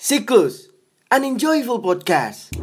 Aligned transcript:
Siklus, 0.00 0.70
an 1.10 1.24
enjoyable 1.24 1.82
podcast. 1.82 2.54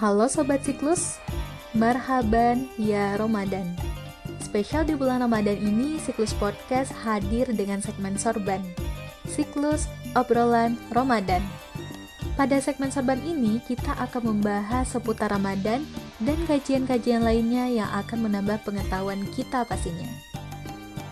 Halo 0.00 0.24
Sobat 0.32 0.64
Siklus, 0.64 1.20
marhaban 1.76 2.72
ya 2.80 3.12
Ramadan. 3.20 3.85
Spesial 4.56 4.88
di 4.88 4.96
bulan 4.96 5.20
Ramadan 5.20 5.60
ini, 5.60 6.00
Siklus 6.00 6.32
Podcast 6.32 6.88
hadir 7.04 7.44
dengan 7.52 7.76
segmen 7.84 8.16
sorban. 8.16 8.64
Siklus 9.28 9.84
Obrolan 10.16 10.80
Ramadan. 10.96 11.44
Pada 12.40 12.56
segmen 12.56 12.88
sorban 12.88 13.20
ini, 13.20 13.60
kita 13.68 13.92
akan 14.00 14.32
membahas 14.32 14.88
seputar 14.88 15.28
Ramadan 15.28 15.84
dan 16.24 16.40
kajian-kajian 16.48 17.20
lainnya 17.20 17.68
yang 17.68 17.90
akan 18.00 18.32
menambah 18.32 18.64
pengetahuan 18.64 19.28
kita 19.36 19.68
pastinya. 19.68 20.08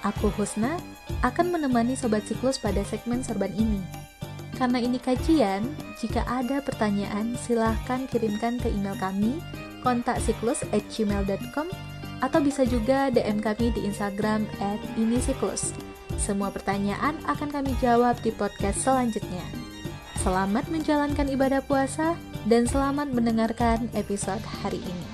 Aku 0.08 0.32
Husna 0.32 0.80
akan 1.20 1.52
menemani 1.52 2.00
Sobat 2.00 2.24
Siklus 2.24 2.56
pada 2.56 2.80
segmen 2.88 3.20
sorban 3.20 3.52
ini. 3.52 3.84
Karena 4.56 4.80
ini 4.80 4.96
kajian, 4.96 5.68
jika 6.00 6.24
ada 6.24 6.64
pertanyaan 6.64 7.36
silahkan 7.44 8.08
kirimkan 8.08 8.56
ke 8.56 8.72
email 8.72 8.96
kami 8.96 9.36
kontaksiklus@gmail.com 9.84 11.93
atau 12.24 12.40
bisa 12.40 12.64
juga 12.64 13.12
DM 13.12 13.36
kami 13.44 13.68
di 13.76 13.84
Instagram 13.84 14.48
@inisiklus. 14.96 15.76
Semua 16.16 16.48
pertanyaan 16.48 17.20
akan 17.28 17.52
kami 17.52 17.76
jawab 17.84 18.16
di 18.24 18.32
podcast 18.32 18.80
selanjutnya. 18.80 19.44
Selamat 20.24 20.64
menjalankan 20.72 21.28
ibadah 21.28 21.60
puasa 21.60 22.16
dan 22.48 22.64
selamat 22.64 23.12
mendengarkan 23.12 23.92
episode 23.92 24.40
hari 24.64 24.80
ini. 24.80 25.08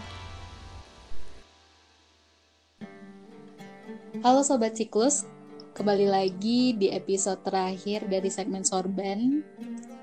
Halo 4.23 4.47
Sobat 4.47 4.79
Siklus, 4.79 5.27
kembali 5.75 6.07
lagi 6.07 6.79
di 6.79 6.95
episode 6.95 7.43
terakhir 7.43 8.07
dari 8.07 8.31
segmen 8.31 8.63
Sorban. 8.63 9.43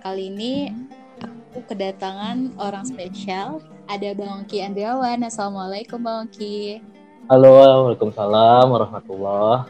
Kali 0.04 0.28
ini 0.28 0.76
aku 1.24 1.64
kedatangan 1.72 2.60
orang 2.60 2.84
spesial. 2.84 3.64
Ada 3.88 4.12
Bang 4.12 4.44
Oki 4.44 4.60
Andriawan. 4.60 5.24
Assalamualaikum 5.24 6.04
Bang 6.04 6.28
Oki. 6.28 6.97
Halo, 7.28 7.60
Waalaikumsalam 7.60 8.72
warahmatullah. 8.72 9.68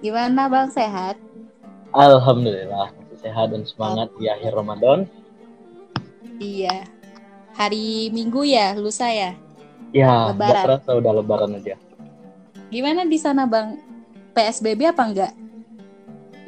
Gimana 0.00 0.48
Bang, 0.48 0.72
sehat? 0.72 1.20
Alhamdulillah, 1.92 2.88
masih 2.96 3.20
sehat 3.20 3.52
dan 3.52 3.68
semangat 3.68 4.08
di 4.16 4.32
akhir 4.32 4.56
Ramadan. 4.56 5.04
Iya. 6.40 6.88
Hari 7.52 8.08
Minggu 8.16 8.48
ya, 8.48 8.72
lusa 8.80 9.12
ya? 9.12 9.36
Ya, 9.92 10.32
Lebaran. 10.32 10.64
terasa 10.64 10.96
udah 10.96 11.12
lebaran 11.20 11.52
aja. 11.52 11.76
Gimana 12.72 13.04
di 13.04 13.20
sana 13.20 13.44
Bang? 13.44 13.76
PSBB 14.32 14.88
apa 14.88 15.04
enggak? 15.04 15.32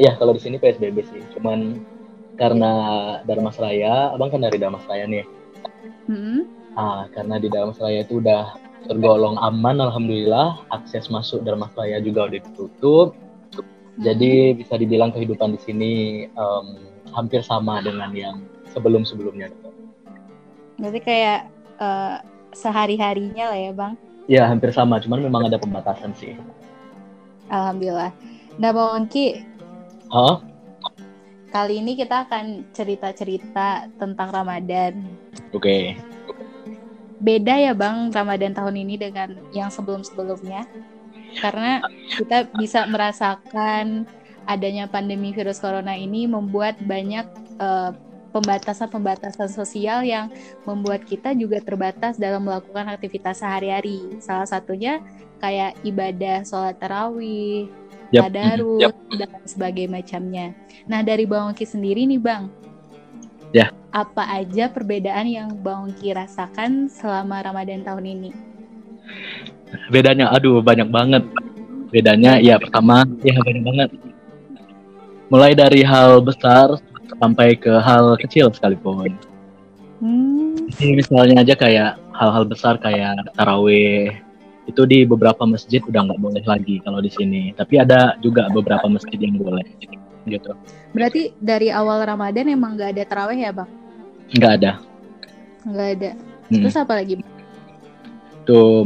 Ya, 0.00 0.16
kalau 0.16 0.32
di 0.32 0.40
sini 0.40 0.56
PSBB 0.56 0.96
sih. 1.12 1.20
Cuman 1.36 1.76
karena 2.40 2.72
Darmas 3.28 3.60
Raya, 3.60 4.16
abang 4.16 4.32
kan 4.32 4.40
dari 4.40 4.56
Darmas 4.56 4.88
Raya 4.88 5.04
nih. 5.04 5.28
Hmm? 6.08 6.48
Ah, 6.72 7.04
karena 7.12 7.36
di 7.36 7.52
Darmas 7.52 7.76
Raya 7.76 8.00
itu 8.00 8.16
udah 8.16 8.69
tergolong 8.88 9.36
aman, 9.40 9.80
alhamdulillah. 9.80 10.64
Akses 10.72 11.10
masuk 11.12 11.44
Darmas 11.44 11.72
Raya 11.76 12.00
juga 12.00 12.28
udah 12.28 12.40
ditutup. 12.40 13.08
Jadi 14.00 14.56
bisa 14.56 14.80
dibilang 14.80 15.12
kehidupan 15.12 15.52
di 15.56 15.60
sini 15.60 15.92
em, 16.24 16.66
hampir 17.12 17.44
sama 17.44 17.84
dengan 17.84 18.08
yang 18.16 18.40
sebelum-sebelumnya. 18.72 19.52
Berarti 20.80 21.00
kayak 21.04 21.40
eh, 21.76 22.16
sehari-harinya 22.56 23.52
lah 23.52 23.58
ya 23.60 23.72
Bang? 23.76 23.94
Ya, 24.30 24.46
hampir 24.48 24.72
sama. 24.72 25.02
Cuman 25.02 25.20
memang 25.20 25.50
ada 25.50 25.60
pembatasan 25.60 26.16
sih. 26.16 26.38
Alhamdulillah. 27.50 28.14
Nah 28.56 28.70
Bang 28.72 29.04
Oki, 29.04 29.42
Hah? 30.10 30.42
kali 31.50 31.82
ini 31.82 31.98
kita 31.98 32.30
akan 32.30 32.70
cerita-cerita 32.70 33.90
tentang 33.98 34.30
Ramadan. 34.30 35.02
Oke. 35.50 35.98
Beda 37.20 37.54
ya 37.60 37.72
Bang 37.76 38.08
Ramadan 38.10 38.56
tahun 38.56 38.80
ini 38.80 38.96
dengan 38.96 39.36
yang 39.52 39.68
sebelum-sebelumnya 39.68 40.64
karena 41.38 41.84
kita 42.16 42.50
bisa 42.58 42.88
merasakan 42.90 44.08
adanya 44.48 44.90
pandemi 44.90 45.30
virus 45.30 45.62
corona 45.62 45.94
ini 45.94 46.26
membuat 46.26 46.80
banyak 46.82 47.28
eh, 47.60 47.92
pembatasan-pembatasan 48.30 49.50
sosial 49.50 50.06
yang 50.06 50.30
membuat 50.64 51.04
kita 51.04 51.34
juga 51.34 51.58
terbatas 51.60 52.16
dalam 52.16 52.46
melakukan 52.46 52.86
aktivitas 52.90 53.42
sehari-hari. 53.42 54.22
Salah 54.22 54.46
satunya 54.46 55.02
kayak 55.42 55.78
ibadah 55.82 56.46
sholat 56.46 56.78
tarawih, 56.78 57.66
Yap. 58.14 58.30
tadarus, 58.30 58.94
dan 59.18 59.30
sebagainya 59.46 59.90
macamnya. 60.02 60.46
Nah 60.86 61.02
dari 61.02 61.26
Bang 61.26 61.50
Oki 61.50 61.66
sendiri 61.66 62.06
nih 62.06 62.22
Bang, 62.22 62.54
Ya. 63.50 63.74
apa 63.90 64.22
aja 64.38 64.70
perbedaan 64.70 65.26
yang 65.26 65.50
Bang 65.58 65.90
Oki 65.90 66.14
rasakan 66.14 66.86
selama 66.86 67.42
Ramadan 67.42 67.82
tahun 67.82 68.06
ini? 68.06 68.30
bedanya 69.90 70.30
aduh 70.30 70.62
banyak 70.62 70.88
banget. 70.90 71.22
Bedanya 71.90 72.38
ya 72.38 72.58
pertama 72.58 73.02
ya 73.26 73.34
banyak 73.42 73.64
banget. 73.66 73.90
Mulai 75.30 75.54
dari 75.54 75.82
hal 75.82 76.22
besar 76.22 76.78
sampai 77.18 77.58
ke 77.58 77.70
hal 77.82 78.14
kecil 78.18 78.50
sekalipun. 78.54 79.14
Hmm, 80.00 80.56
Ini 80.80 80.96
misalnya 80.96 81.42
aja 81.42 81.54
kayak 81.54 81.98
hal-hal 82.14 82.46
besar 82.46 82.78
kayak 82.80 83.20
taraweh 83.36 84.16
itu 84.70 84.82
di 84.86 85.02
beberapa 85.02 85.42
masjid 85.44 85.82
udah 85.82 86.06
nggak 86.06 86.20
boleh 86.22 86.44
lagi 86.46 86.78
kalau 86.82 87.02
di 87.02 87.10
sini. 87.10 87.50
Tapi 87.54 87.82
ada 87.82 88.14
juga 88.22 88.46
beberapa 88.54 88.86
masjid 88.86 89.18
yang 89.18 89.38
boleh 89.38 89.66
gitu 90.28 90.52
berarti 90.92 91.32
dari 91.40 91.72
awal 91.72 92.02
Ramadan 92.04 92.50
emang 92.50 92.76
nggak 92.76 92.96
ada 92.96 93.02
taraweh 93.08 93.38
ya 93.40 93.52
Bang? 93.54 93.70
nggak 94.36 94.52
ada 94.60 94.72
Nggak 95.66 95.88
ada. 95.98 96.10
Hmm. 96.48 96.62
Terus 96.64 96.76
apa 96.78 96.92
lagi? 96.96 97.14
Tuh 98.48 98.84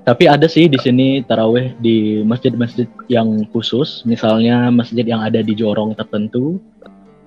tapi 0.00 0.26
ada 0.26 0.48
sih 0.48 0.66
di 0.66 0.80
sini 0.80 1.22
taraweh 1.22 1.76
di 1.78 2.24
masjid-masjid 2.24 2.88
yang 3.06 3.46
khusus, 3.52 4.02
misalnya 4.08 4.72
masjid 4.72 5.04
yang 5.06 5.22
ada 5.22 5.44
di 5.44 5.54
jorong 5.54 5.94
tertentu, 5.94 6.58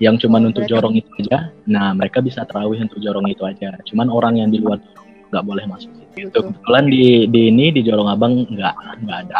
yang 0.01 0.19
cuman 0.19 0.43
Oh, 0.43 0.49
untuk 0.51 0.65
jorong 0.67 0.97
itu 0.97 1.07
aja. 1.23 1.53
Nah, 1.69 1.95
mereka 1.95 2.19
bisa 2.19 2.43
tarawih 2.43 2.81
untuk 2.83 2.99
jorong 2.99 3.29
itu 3.29 3.45
aja. 3.45 3.77
Cuman 3.87 4.09
orang 4.11 4.41
yang 4.41 4.49
di 4.51 4.59
luar 4.59 4.81
nggak 5.31 5.45
boleh 5.45 5.63
masuk. 5.69 5.91
Gitu. 6.17 6.27
Betul. 6.33 6.51
Kebetulan 6.51 6.83
di 6.89 7.05
di 7.29 7.41
ini 7.53 7.65
di 7.71 7.81
jorong 7.85 8.09
abang 8.09 8.33
nggak 8.51 8.75
nggak 9.05 9.17
ada. 9.29 9.39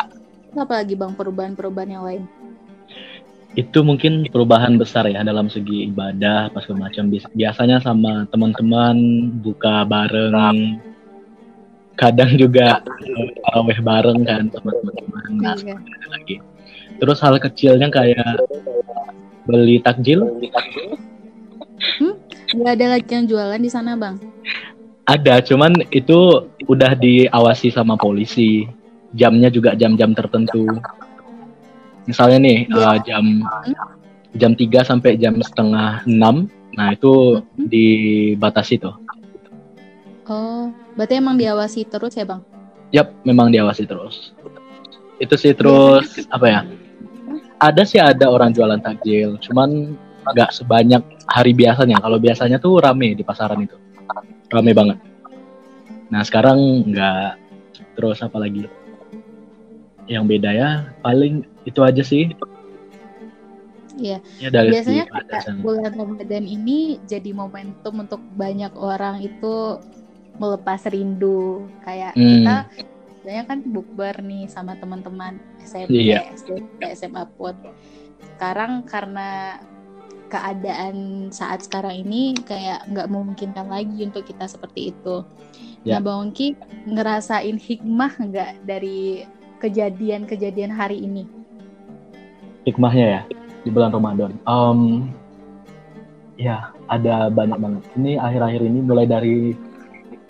Apa 0.54 0.86
lagi 0.86 0.94
Bang 0.94 1.18
perubahan-perubahan 1.18 1.90
yang 1.90 2.06
lain? 2.06 2.24
Itu 3.54 3.86
mungkin 3.86 4.26
perubahan 4.34 4.82
besar 4.82 5.06
ya 5.06 5.22
dalam 5.22 5.46
segi 5.46 5.86
ibadah 5.94 6.50
pas 6.50 6.66
macam 6.74 7.14
biasanya 7.38 7.78
sama 7.86 8.26
teman-teman 8.34 8.96
buka 9.46 9.86
bareng. 9.86 10.82
Kadang 11.94 12.34
juga 12.42 12.82
eh, 13.06 13.30
taraweh 13.46 13.80
bareng 13.80 14.20
kan 14.26 14.50
sama 14.50 14.70
teman-teman. 14.74 15.24
Nah, 15.38 15.56
Iya. 15.62 15.78
lagi. 16.10 16.36
Terus 16.98 17.18
hal 17.22 17.38
kecilnya 17.38 17.94
kayak 17.94 18.42
beli 19.46 19.78
takjil 19.84 20.24
Nggak 22.54 22.74
ada 22.80 22.86
lagi 22.96 23.12
yang 23.12 23.26
jualan 23.26 23.60
di 23.60 23.70
sana 23.70 23.98
Bang? 23.98 24.22
ada, 25.04 25.44
cuman 25.44 25.84
itu 25.92 26.48
udah 26.64 26.96
diawasi 26.96 27.76
sama 27.76 28.00
polisi. 28.00 28.64
Jamnya 29.14 29.52
juga 29.52 29.76
jam-jam 29.76 30.16
tertentu. 30.16 30.66
Misalnya 32.06 32.40
nih 32.44 32.58
eh, 32.68 32.98
jam 33.08 33.26
jam 34.34 34.52
3 34.58 34.82
sampai 34.84 35.16
jam 35.16 35.38
setengah 35.40 36.04
6 36.10 36.50
Nah 36.74 36.90
itu 36.94 37.42
Mhm. 37.54 37.70
dibatasi 37.70 38.82
tuh. 38.82 38.96
Oh, 40.26 40.72
berarti 40.96 41.20
emang 41.20 41.38
diawasi 41.38 41.86
terus 41.86 42.16
ya 42.18 42.26
Bang? 42.26 42.42
Yap, 42.90 43.14
memang 43.26 43.54
diawasi 43.54 43.86
terus. 43.86 44.34
Itu 45.22 45.38
sih 45.38 45.54
terus 45.54 46.26
apa 46.34 46.46
ya? 46.50 46.60
Ada 47.62 47.84
sih 47.86 48.00
ada 48.02 48.28
orang 48.28 48.52
jualan 48.52 48.80
takjil, 48.82 49.38
cuman 49.40 49.96
nggak 50.34 50.52
sebanyak 50.52 51.04
hari 51.30 51.54
biasanya. 51.54 52.00
Kalau 52.02 52.18
biasanya 52.18 52.58
tuh 52.58 52.80
rame 52.82 53.14
di 53.16 53.24
pasaran 53.24 53.62
itu, 53.64 53.76
rame 54.52 54.72
banget. 54.74 54.98
Nah 56.10 56.22
sekarang 56.26 56.88
nggak. 56.90 57.40
Terus 57.94 58.18
apa 58.26 58.42
lagi? 58.42 58.66
Yang 60.10 60.24
beda 60.26 60.50
ya 60.50 60.70
paling 61.06 61.46
itu 61.64 61.80
aja 61.84 62.04
sih. 62.04 62.32
Iya. 63.94 64.18
Ya 64.42 64.50
Biasanya 64.50 65.06
kayak 65.06 65.62
bulan 65.62 65.94
Ramadan 65.94 66.44
ini 66.50 66.98
jadi 67.06 67.30
momentum 67.30 68.02
untuk 68.02 68.22
banyak 68.34 68.74
orang 68.74 69.22
itu 69.22 69.78
melepas 70.42 70.82
rindu. 70.90 71.70
Kayak 71.86 72.18
Hmm. 72.18 72.26
kita 72.26 72.56
biasanya 73.24 73.44
kan 73.48 73.60
bukber 73.64 74.16
nih 74.26 74.50
sama 74.50 74.76
teman-teman 74.82 75.38
SMP, 75.62 76.10
Iya. 76.10 76.26
SMP, 76.34 76.80
SMA 76.98 77.24
pun. 77.38 77.54
Sekarang 78.34 78.84
karena 78.84 79.62
keadaan 80.28 81.30
saat 81.30 81.62
sekarang 81.62 82.02
ini 82.02 82.34
kayak 82.34 82.90
nggak 82.90 83.08
memungkinkan 83.14 83.70
lagi 83.70 84.10
untuk 84.10 84.26
kita 84.26 84.50
seperti 84.50 84.90
itu. 84.90 85.22
Ya. 85.86 86.00
Nah, 86.00 86.02
Bang 86.02 86.20
Ongki 86.34 86.58
ngerasain 86.90 87.62
hikmah 87.62 88.18
nggak 88.18 88.52
dari 88.66 89.22
kejadian-kejadian 89.62 90.74
hari 90.74 91.06
ini? 91.06 91.43
Hikmahnya 92.64 93.06
ya 93.06 93.22
di 93.64 93.70
bulan 93.72 93.92
Ramadan. 93.92 94.32
Em, 94.44 94.80
ya 96.36 96.72
ada 96.92 97.32
banyak 97.32 97.58
banget. 97.60 97.84
Ini 97.96 98.12
akhir-akhir 98.20 98.62
ini 98.64 98.80
mulai 98.84 99.06
dari 99.08 99.56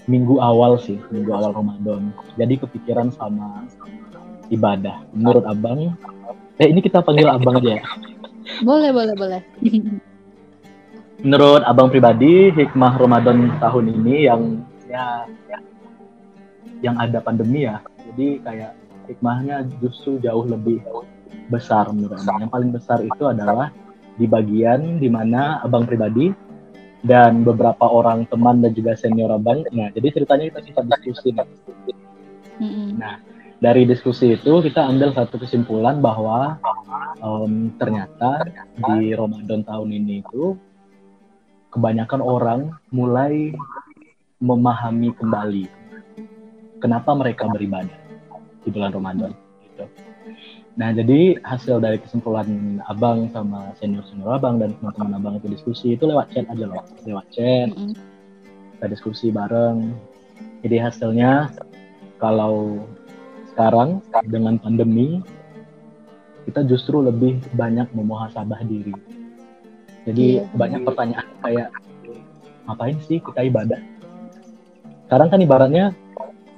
minggu 0.05 0.37
awal 0.37 0.77
sih, 0.77 0.99
minggu 1.09 1.31
awal 1.31 1.55
Ramadan. 1.55 2.11
Jadi 2.35 2.59
kepikiran 2.59 3.13
sama 3.15 3.65
ibadah. 4.51 5.01
Menurut 5.15 5.43
abang, 5.47 5.95
eh 6.59 6.67
ini 6.67 6.79
kita 6.83 7.01
panggil 7.01 7.29
abang 7.31 7.57
aja 7.57 7.79
ya. 7.79 7.83
Boleh, 8.61 8.91
boleh, 8.91 9.15
boleh. 9.15 9.41
Menurut 11.23 11.63
abang 11.63 11.87
pribadi, 11.87 12.51
hikmah 12.51 12.99
Ramadan 12.99 13.55
tahun 13.63 13.95
ini 13.95 14.27
yang 14.27 14.41
ya 14.91 15.23
yang 16.83 16.99
ada 16.99 17.23
pandemi 17.23 17.63
ya. 17.63 17.79
Jadi 18.11 18.43
kayak 18.43 18.75
hikmahnya 19.07 19.63
justru 19.79 20.19
jauh 20.19 20.43
lebih 20.43 20.83
besar 21.47 21.89
menurut 21.91 22.19
abang. 22.19 22.43
Yang 22.43 22.51
paling 22.51 22.71
besar 22.71 22.99
itu 23.03 23.23
adalah 23.27 23.71
di 24.13 24.29
bagian 24.29 25.01
di 25.01 25.09
mana 25.09 25.59
abang 25.65 25.89
pribadi 25.89 26.29
dan 27.03 27.43
beberapa 27.43 27.83
orang 27.83 28.23
teman 28.31 28.63
dan 28.63 28.71
juga 28.71 28.95
senior 28.95 29.35
abang. 29.35 29.65
Nah, 29.75 29.91
jadi 29.91 30.07
ceritanya 30.13 30.53
kita 30.53 30.59
sempat 30.71 30.99
diskusi. 31.03 31.29
nih. 31.35 31.47
Mm-mm. 32.63 32.95
Dari 33.63 33.87
diskusi 33.87 34.35
itu 34.35 34.59
kita 34.59 34.83
ambil 34.91 35.15
satu 35.15 35.39
kesimpulan 35.39 36.03
bahwa 36.03 36.59
em, 37.23 37.71
ternyata 37.79 38.43
di 38.75 39.15
Ramadan 39.15 39.63
tahun 39.63 39.89
ini 39.91 40.19
itu 40.19 40.59
kebanyakan 41.71 42.19
orang 42.19 42.75
mulai 42.91 43.55
memahami 44.43 45.15
kembali 45.15 45.65
kenapa 46.83 47.15
mereka 47.15 47.47
beribadah 47.47 47.95
di 48.63 48.69
bulan 48.71 48.91
Ramadan. 48.91 49.31
Nah, 50.73 50.89
jadi 50.89 51.37
hasil 51.45 51.77
dari 51.77 52.01
kesimpulan 52.01 52.81
abang 52.89 53.29
sama 53.29 53.77
senior-senior 53.77 54.41
abang 54.41 54.57
dan 54.57 54.73
teman-teman 54.81 55.13
abang 55.21 55.33
itu 55.37 55.45
diskusi 55.53 55.93
itu 55.93 56.09
lewat 56.09 56.33
chat 56.33 56.49
aja 56.49 56.65
loh, 56.65 56.81
lewat 57.05 57.29
chat 57.29 57.69
Mm-mm. 57.69 57.93
kita 58.77 58.85
diskusi 58.89 59.29
bareng. 59.29 59.93
Jadi 60.65 60.81
hasilnya 60.81 61.53
kalau 62.17 62.81
sekarang 63.53 64.01
dengan 64.25 64.57
pandemi 64.57 65.21
kita 66.49 66.65
justru 66.65 67.05
lebih 67.05 67.37
banyak 67.53 67.85
memuhasabah 67.93 68.65
diri. 68.65 68.97
Jadi 70.09 70.41
Iya. 70.41 70.49
banyak 70.57 70.81
pertanyaan 70.89 71.27
kayak 71.45 71.69
ngapain 72.65 72.97
sih 73.05 73.21
kita 73.21 73.45
ibadah? 73.45 73.77
Sekarang 75.05 75.29
kan 75.29 75.37
ibaratnya 75.37 75.93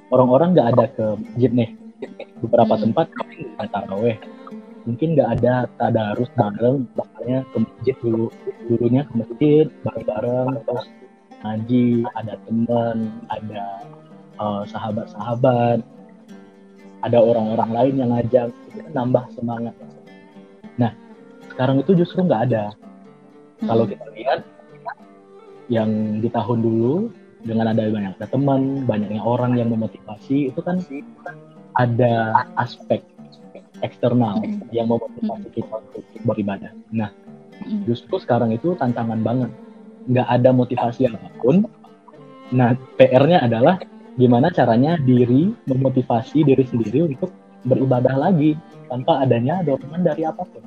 orang-orang 0.08 0.56
nggak 0.56 0.68
ada 0.72 0.84
ke 0.88 1.04
masjid 1.20 1.52
nih. 1.52 1.70
Beberapa 2.44 2.74
Hmm. 2.76 2.82
tempat 2.90 3.06
nggak 3.12 3.68
taraweh. 3.72 4.16
Mungkin 4.86 5.18
nggak 5.18 5.30
ada 5.40 5.66
tadarus 5.80 6.30
bareng, 6.38 6.86
misalnya 6.94 7.42
ke 7.50 7.56
masjid 7.58 7.96
dulu. 7.98 8.26
Dulunya 8.70 9.02
ke 9.02 9.12
masjid 9.18 9.66
bareng-bareng, 9.82 10.48
terus 10.62 10.86
ngaji, 11.42 11.86
ada 12.14 12.34
teman, 12.46 12.96
ada 13.26 13.64
eh, 14.36 14.62
sahabat-sahabat, 14.70 15.78
ada 17.02 17.18
orang-orang 17.18 17.70
lain 17.72 17.94
yang 17.98 18.10
ngajak, 18.14 18.48
itu 18.70 18.78
kan 18.84 18.92
nambah 18.94 19.24
semangat. 19.34 19.74
Nah, 20.78 20.92
sekarang 21.50 21.82
itu 21.82 21.96
justru 21.96 22.22
nggak 22.22 22.52
ada. 22.52 22.64
Kalau 23.64 23.88
Mm-mm. 23.88 23.92
kita 23.96 24.06
lihat 24.14 24.40
yang 25.66 26.20
di 26.22 26.28
tahun 26.30 26.62
dulu 26.62 27.10
dengan 27.42 27.74
ada 27.74 27.90
banyak 27.90 28.18
ada 28.20 28.26
teman, 28.30 28.86
banyaknya 28.86 29.22
orang 29.24 29.58
yang 29.58 29.72
memotivasi, 29.72 30.52
itu 30.54 30.60
kan 30.62 30.78
ada 31.76 32.44
aspek 32.56 33.04
eksternal 33.84 34.40
Mm. 34.40 34.72
yang 34.72 34.88
memotivasi 34.88 35.48
kita 35.52 35.74
untuk 35.76 36.04
beribadah. 36.24 36.72
Nah, 36.92 37.12
justru 37.84 38.16
sekarang 38.16 38.56
itu 38.56 38.72
tantangan 38.80 39.20
banget. 39.20 39.50
Nggak 40.08 40.28
ada 40.28 40.50
motivasi 40.56 41.12
apa 41.12 41.28
pun. 41.40 41.68
Nah, 42.54 42.78
PR-nya 42.96 43.44
adalah 43.44 43.76
gimana 44.16 44.48
caranya 44.48 44.96
diri 44.96 45.52
memotivasi 45.68 46.46
diri 46.46 46.64
sendiri 46.64 47.04
untuk 47.04 47.28
beribadah 47.66 48.16
lagi 48.16 48.56
tanpa 48.88 49.20
adanya 49.26 49.60
dorongan 49.60 50.02
dari 50.06 50.22
apa 50.24 50.42
pun. 50.46 50.62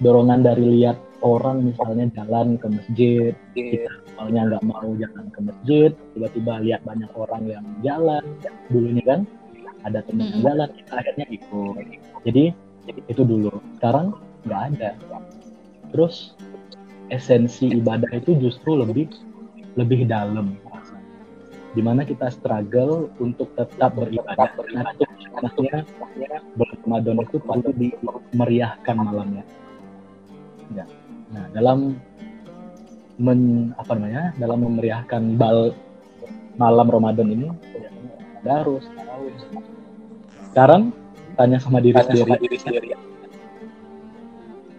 Dorongan 0.00 0.40
dari 0.44 0.64
lihat 0.80 0.96
orang 1.20 1.66
misalnya 1.72 2.08
jalan 2.16 2.56
ke 2.56 2.66
masjid, 2.68 3.32
kita 3.52 3.90
awalnya 4.16 4.56
nggak 4.56 4.64
mau 4.64 4.88
jalan 4.96 5.26
ke 5.28 5.40
masjid, 5.44 5.90
tiba-tiba 6.16 6.52
lihat 6.64 6.80
banyak 6.84 7.10
orang 7.16 7.42
yang 7.48 7.64
jalan, 7.84 8.24
dulunya 8.72 9.04
kan 9.04 9.20
ada 9.84 10.04
teman 10.04 10.28
yang 10.28 10.32
Mm-mm. 10.40 10.44
jalan, 10.44 10.68
kita 10.76 10.92
akhirnya 10.92 11.26
ikut. 11.32 11.74
Jadi 12.28 12.44
itu 13.08 13.22
dulu. 13.22 13.52
Sekarang 13.78 14.16
nggak 14.44 14.60
ada. 14.74 14.90
Terus 15.90 16.36
esensi 17.10 17.70
ibadah 17.74 18.10
itu 18.14 18.36
justru 18.38 18.78
lebih 18.78 19.10
lebih 19.74 20.06
dalam. 20.06 20.56
Di 21.70 21.82
mana 21.86 22.02
kita 22.02 22.34
struggle 22.34 23.14
untuk 23.22 23.54
tetap 23.54 23.94
beribadah. 23.94 24.50
Nah, 24.74 24.90
itu 24.90 25.06
maksudnya 25.38 25.86
bulan 26.58 26.76
Ramadan 26.82 27.16
itu 27.22 27.36
perlu 27.38 27.70
dimeriahkan 27.78 28.96
malamnya. 28.98 29.44
Ya. 30.74 30.86
Nah, 31.30 31.46
dalam 31.54 31.94
men, 33.22 33.70
apa 33.78 33.94
namanya? 33.94 34.34
Dalam 34.34 34.66
memeriahkan 34.66 35.38
bal 35.38 35.70
malam 36.58 36.90
Ramadan 36.90 37.30
ini 37.30 37.46
ada 38.40 38.64
harus 38.64 38.84
tarawih. 38.96 39.34
Sekarang 40.50 40.82
tanya 41.36 41.58
sama 41.60 41.78
diri 41.84 42.00
sendiri. 42.00 42.96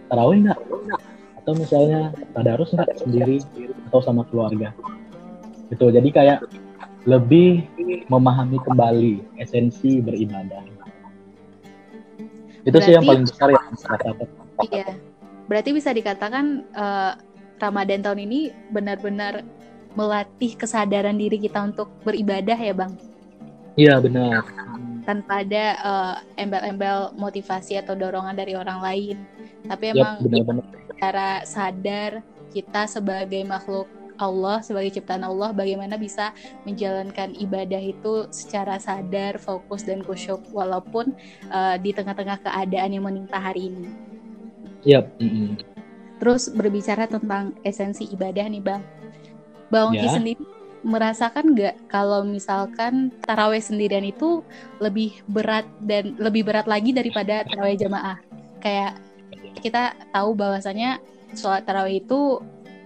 Tarawih 0.09 0.37
nggak? 0.49 0.59
Atau 1.41 1.53
misalnya 1.57 2.13
tadarus 2.33 2.73
nggak 2.73 2.89
sendiri 3.01 3.37
atau 3.89 4.01
sama 4.01 4.25
keluarga? 4.29 4.73
Itu 5.69 5.93
jadi 5.93 6.09
kayak 6.09 6.39
lebih 7.05 7.65
memahami 8.09 8.61
kembali 8.61 9.41
esensi 9.41 10.01
beribadah. 10.01 10.61
Itu 12.61 12.77
sih 12.77 12.93
yang 12.93 13.05
paling 13.09 13.25
besar 13.25 13.49
ya 13.49 13.61
saya 13.73 13.97
dapat. 14.05 14.27
Iya. 14.69 14.89
Berarti 15.49 15.69
bisa 15.73 15.89
dikatakan 15.89 16.45
eh, 16.69 17.11
Ramadan 17.57 18.05
tahun 18.05 18.19
ini 18.25 18.39
benar-benar 18.69 19.41
melatih 19.97 20.55
kesadaran 20.55 21.17
diri 21.17 21.41
kita 21.41 21.61
untuk 21.61 21.89
beribadah 22.05 22.55
ya, 22.55 22.73
Bang. 22.73 22.95
Iya 23.81 23.95
benar. 23.97 24.41
Tanpa 25.01 25.41
ada 25.41 25.65
eh, 25.81 26.15
embel-embel 26.45 27.17
motivasi 27.17 27.81
atau 27.81 27.97
dorongan 27.97 28.37
dari 28.37 28.53
orang 28.53 28.79
lain. 28.85 29.17
Tapi 29.65 29.97
emang 29.97 30.21
benar-benar. 30.21 30.65
secara 30.93 31.27
sadar 31.45 32.11
kita 32.53 32.85
sebagai 32.85 33.41
makhluk 33.47 33.89
Allah, 34.21 34.61
sebagai 34.61 34.93
ciptaan 34.93 35.25
Allah, 35.25 35.49
bagaimana 35.49 35.97
bisa 35.97 36.29
menjalankan 36.61 37.33
ibadah 37.41 37.81
itu 37.81 38.29
secara 38.29 38.77
sadar, 38.77 39.41
fokus 39.41 39.81
dan 39.81 40.05
khusyuk 40.05 40.45
walaupun 40.53 41.17
eh, 41.49 41.75
di 41.81 41.89
tengah-tengah 41.89 42.45
keadaan 42.45 42.93
yang 42.93 43.05
menimpa 43.09 43.41
hari 43.41 43.73
ini. 43.73 43.89
Yap. 44.85 45.09
mm-mm. 45.17 45.57
Terus 46.21 46.53
berbicara 46.53 47.09
tentang 47.09 47.57
esensi 47.65 48.05
ibadah 48.13 48.45
nih 48.45 48.61
bang, 48.61 48.81
Bang 49.73 49.97
Ya. 49.97 50.05
sendiri 50.05 50.60
merasakan 50.81 51.53
nggak 51.53 51.75
kalau 51.89 52.25
misalkan 52.25 53.13
taraweh 53.21 53.61
sendirian 53.61 54.05
itu 54.05 54.41
lebih 54.81 55.21
berat 55.29 55.65
dan 55.81 56.17
lebih 56.17 56.45
berat 56.45 56.65
lagi 56.65 56.91
daripada 56.91 57.45
taraweh 57.45 57.77
jamaah? 57.77 58.17
Kayak 58.61 58.97
kita 59.61 59.93
tahu 60.09 60.33
bahwasanya 60.33 60.97
sholat 61.37 61.63
taraweh 61.63 62.01
itu 62.01 62.41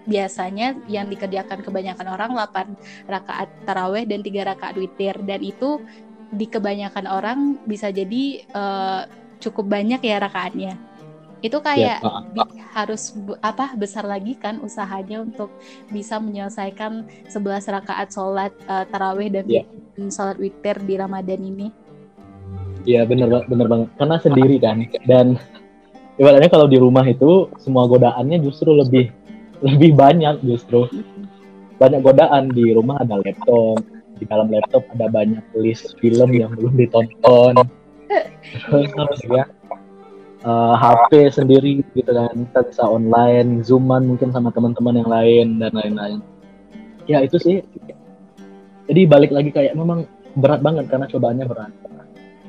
biasanya 0.06 0.78
yang 0.86 1.10
dikerjakan 1.10 1.66
kebanyakan 1.66 2.08
orang 2.14 2.32
8 2.38 3.10
rakaat 3.10 3.50
taraweh 3.66 4.06
dan 4.06 4.22
tiga 4.22 4.54
rakaat 4.54 4.78
witir 4.78 5.18
dan 5.26 5.42
itu 5.42 5.82
di 6.30 6.46
kebanyakan 6.46 7.06
orang 7.10 7.40
bisa 7.66 7.90
jadi 7.90 8.24
eh, 8.46 9.02
cukup 9.42 9.66
banyak 9.66 10.02
ya 10.02 10.18
rakaatnya. 10.22 10.78
Itu 11.40 11.60
kayak 11.60 12.00
Yap, 12.02 12.08
ah, 12.08 12.22
bi- 12.26 12.52
harus 12.72 13.14
apa 13.40 13.76
besar 13.76 14.04
lagi 14.04 14.36
kan 14.36 14.60
usahanya 14.60 15.22
untuk 15.22 15.52
bisa 15.88 16.18
menyelesaikan 16.18 17.06
11 17.28 17.40
rakaat 17.70 18.10
sholat 18.10 18.52
eh, 18.62 18.86
taraweh 18.88 19.30
dan 19.30 19.46
Iya. 19.46 19.64
dan 19.94 20.08
sholat 20.10 20.38
witir 20.38 20.80
di 20.82 20.96
Ramadan 20.96 21.40
ini. 21.40 21.68
Iya 22.84 23.02
bener 23.04 23.46
bener 23.46 23.68
banget. 23.68 23.90
Karena 23.96 24.16
sendiri 24.18 24.56
kan. 24.58 24.78
Dan 25.06 25.26
ibaratnya 26.16 26.50
kalau 26.50 26.66
di 26.66 26.78
rumah 26.78 27.02
itu 27.02 27.50
semua 27.58 27.86
godaannya 27.86 28.38
justru 28.40 28.72
lebih 28.72 29.10
lebih 29.62 29.92
banyak 29.94 30.42
justru. 30.42 30.86
Banyak 31.76 32.02
godaan. 32.02 32.54
Di 32.54 32.72
rumah 32.72 33.02
ada 33.02 33.18
laptop 33.18 33.82
di 34.16 34.24
dalam 34.24 34.48
laptop 34.48 34.86
ada 34.94 35.12
banyak 35.12 35.44
list 35.58 35.98
film 36.00 36.30
yang 36.32 36.54
belum 36.54 36.78
ditonton. 36.78 37.68
Terus 38.70 38.92
apa 38.94 39.14
sih 39.18 39.28
ya 39.28 39.44
Eh, 40.46 40.74
HP 40.78 41.34
sendiri 41.34 41.82
gitu 41.98 42.06
kan. 42.06 42.30
Kita 42.30 42.62
bisa 42.70 42.86
online 42.86 43.66
zooman 43.66 44.06
mungkin 44.06 44.30
sama 44.30 44.54
teman-teman 44.54 45.02
yang 45.02 45.10
lain 45.10 45.48
dan 45.58 45.74
lain-lain. 45.74 46.22
Ya 47.10 47.26
itu 47.26 47.42
sih. 47.42 47.66
Jadi 48.86 49.02
balik 49.10 49.34
lagi 49.34 49.50
kayak 49.50 49.74
memang 49.74 50.06
berat 50.38 50.62
banget 50.62 50.86
karena 50.86 51.10
cobaannya 51.10 51.46
berat. 51.50 51.74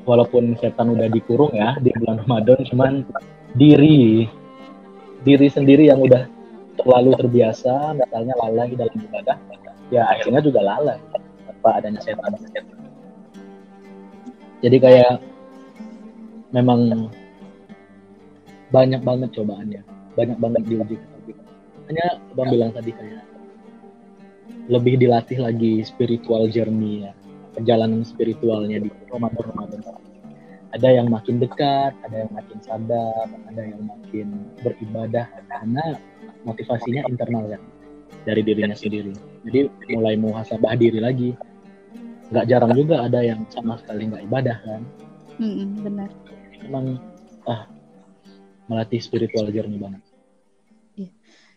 Walaupun 0.04 0.60
setan 0.60 0.92
udah 0.92 1.08
dikurung 1.08 1.56
ya 1.56 1.80
di 1.80 1.88
bulan 1.96 2.20
Ramadan 2.20 2.60
cuman 2.68 2.92
diri 3.56 4.28
diri 5.24 5.48
sendiri 5.48 5.88
yang 5.88 5.98
udah 6.04 6.28
terlalu 6.76 7.16
terbiasa 7.16 7.96
misalnya 7.96 8.36
lalai 8.44 8.76
dalam 8.76 8.92
ibadah 8.92 9.40
ya 9.88 10.04
akhirnya 10.12 10.44
juga 10.44 10.60
lalai 10.60 11.00
tanpa 11.48 11.80
adanya 11.80 12.04
setan. 12.04 12.36
Jadi 14.60 14.76
kayak 14.84 15.16
memang 16.52 17.08
banyak 18.70 19.02
banget 19.02 19.30
cobaannya. 19.36 19.82
Banyak 20.16 20.38
banget 20.40 20.62
diuji 20.64 20.96
hanya 21.86 22.18
abang 22.34 22.50
bilang 22.50 22.70
tadi 22.74 22.90
kayak 22.90 23.22
lebih 24.66 24.98
dilatih 24.98 25.38
lagi 25.38 25.86
spiritual 25.86 26.50
journey 26.50 27.06
ya. 27.06 27.12
Perjalanan 27.54 28.02
spiritualnya 28.02 28.82
di 28.82 28.90
Ramadan 29.08 29.54
Ramadan. 29.54 29.80
Ada 30.74 30.88
yang 30.92 31.08
makin 31.08 31.38
dekat 31.38 31.94
ada 32.04 32.26
yang 32.26 32.32
makin 32.34 32.58
sadar 32.60 33.26
ada 33.30 33.62
yang 33.62 33.80
makin 33.86 34.50
beribadah. 34.60 35.30
Karena 35.46 35.94
motivasinya 36.42 37.06
internal 37.06 37.54
kan 37.54 37.62
dari 38.26 38.42
dirinya 38.42 38.74
sendiri. 38.74 39.14
Jadi 39.46 39.70
mulai 39.94 40.18
muhasabah 40.18 40.74
diri 40.74 40.98
lagi. 40.98 41.30
Nggak 42.34 42.46
jarang 42.50 42.74
juga 42.74 43.06
ada 43.06 43.22
yang 43.22 43.46
sama 43.54 43.78
sekali 43.78 44.10
nggak 44.10 44.26
ibadah 44.26 44.58
kan. 44.66 44.82
Mm-mm, 45.38 45.84
benar. 45.84 46.10
memang 46.64 46.98
ah 47.46 47.68
melatih 48.68 49.00
spiritual 49.02 49.46
journey 49.54 49.78
banget 49.78 50.02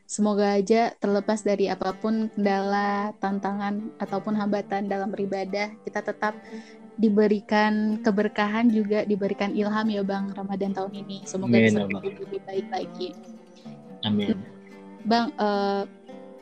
Semoga 0.10 0.58
aja 0.58 0.90
terlepas 0.98 1.46
dari 1.46 1.70
apa 1.70 1.94
pun 1.94 2.34
kendala, 2.34 3.14
tantangan 3.22 3.94
ataupun 4.02 4.34
hambatan 4.42 4.90
dalam 4.90 5.14
beribadah, 5.14 5.70
kita 5.86 6.02
tetap 6.02 6.34
diberikan 6.98 8.02
keberkahan 8.02 8.74
juga 8.74 9.06
diberikan 9.06 9.54
ilham 9.54 9.86
ya 9.86 10.02
Bang 10.02 10.34
Ramadan 10.34 10.74
tahun 10.74 11.06
ini. 11.06 11.30
Semoga 11.30 11.62
Amin, 11.62 11.78
bisa 11.78 11.86
lebih, 11.86 12.42
baik 12.42 12.68
lagi. 12.74 13.08
amin 14.02 14.42
Bang 15.06 15.30
eh, 15.38 15.86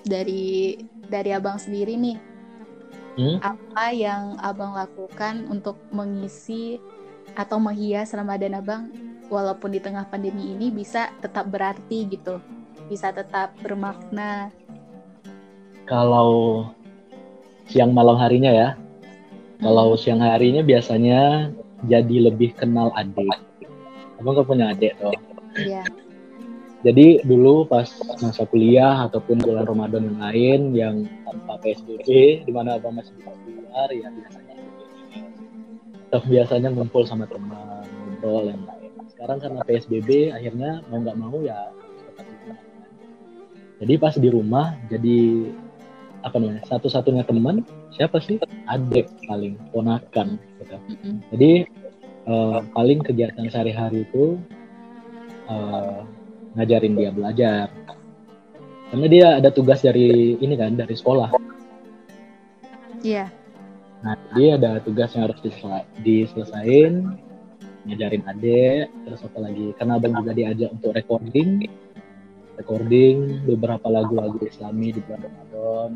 dari 0.08 0.80
dari 1.12 1.30
Abang 1.36 1.60
sendiri 1.60 2.00
nih, 2.00 2.18
Hmm? 3.20 3.42
apa 3.42 3.92
yang 3.92 4.40
Abang 4.40 4.78
lakukan 4.78 5.44
untuk 5.52 5.76
mengisi 5.92 6.80
atau 7.36 7.60
menghias 7.60 8.16
Ramadan 8.16 8.56
Abang 8.56 8.84
walaupun 9.28 9.76
di 9.76 9.80
tengah 9.84 10.08
pandemi 10.08 10.56
ini 10.56 10.72
bisa 10.72 11.12
tetap 11.20 11.48
berarti 11.48 12.08
gitu, 12.08 12.40
bisa 12.88 13.12
tetap 13.12 13.56
bermakna. 13.60 14.52
kalau 15.88 16.68
siang 17.72 17.96
malam 17.96 18.20
harinya 18.20 18.52
ya. 18.52 18.70
Kalau 19.64 19.96
siang 19.96 20.20
harinya 20.20 20.62
biasanya 20.62 21.50
jadi 21.88 22.28
lebih 22.28 22.54
kenal 22.60 22.92
adik. 22.94 23.40
Abang 24.20 24.36
kan 24.36 24.46
punya 24.46 24.76
adik 24.76 25.00
tuh. 25.00 25.16
Iya. 25.58 25.84
jadi 26.86 27.26
dulu 27.26 27.66
pas 27.66 27.90
masa 28.22 28.46
kuliah 28.46 29.10
ataupun 29.10 29.42
bulan 29.42 29.66
Ramadan 29.66 30.06
yang 30.06 30.20
lain 30.22 30.60
yang 30.78 30.96
tanpa 31.26 31.58
PSBB 31.66 32.08
di 32.46 32.52
mana 32.54 32.78
abang 32.78 32.94
masih 32.94 33.18
bisa 33.18 33.34
keluar 33.34 33.90
ya 33.90 34.08
biasanya 34.14 34.56
tetap 35.98 36.24
biasanya 36.30 36.70
ngumpul 36.70 37.04
sama 37.10 37.26
teman 37.26 37.82
ngobrol 38.22 38.46
yang 38.54 38.62
lain 38.70 38.77
sekarang 39.18 39.38
karena 39.42 39.62
PSBB 39.66 40.10
akhirnya 40.30 40.86
mau 40.94 41.02
nggak 41.02 41.18
mau 41.18 41.38
ya 41.42 41.74
tetap 42.14 42.26
jadi 43.82 43.94
pas 43.98 44.14
di 44.14 44.30
rumah 44.30 44.78
jadi 44.94 45.18
apa 46.22 46.36
namanya 46.38 46.64
satu-satunya 46.70 47.26
teman 47.26 47.66
siapa 47.94 48.22
sih 48.22 48.38
adik 48.70 49.10
paling 49.26 49.58
ponakan 49.74 50.38
gitu 50.62 50.78
Mm-mm. 50.94 51.16
jadi 51.34 51.52
eh, 52.30 52.60
paling 52.78 53.00
kegiatan 53.02 53.50
sehari-hari 53.50 54.06
itu 54.06 54.38
eh, 55.50 56.00
ngajarin 56.58 56.98
dia 56.98 57.12
belajar. 57.14 57.68
Karena 58.90 59.08
dia 59.12 59.28
ada 59.38 59.50
tugas 59.54 59.86
dari 59.86 60.40
ini 60.42 60.58
kan 60.58 60.74
dari 60.74 60.98
sekolah. 60.98 61.30
Iya. 63.06 63.30
Nah 64.02 64.18
dia 64.34 64.58
ada 64.58 64.82
tugas 64.82 65.14
yang 65.14 65.30
harus 65.30 65.40
diselesain, 66.02 67.14
ngajarin 67.88 68.24
adik, 68.28 68.86
terus 69.08 69.22
apa 69.24 69.38
lagi? 69.40 69.72
Karena 69.80 69.96
abang 69.96 70.14
juga 70.20 70.32
diajak 70.36 70.70
untuk 70.76 70.92
recording, 70.92 71.66
recording 72.60 73.46
beberapa 73.48 73.88
lagu-lagu 73.88 74.38
Islami 74.44 74.92
di 74.92 75.00
bulan 75.06 75.22
Ramadan. 75.24 75.90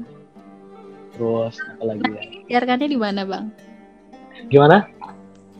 Terus 1.11 1.55
apa 1.59 1.83
lagi 1.83 2.07
ya? 2.07 2.23
Siarkannya 2.47 2.87
di 2.87 2.99
mana 2.99 3.21
Bang? 3.27 3.51
Gimana? 4.47 4.87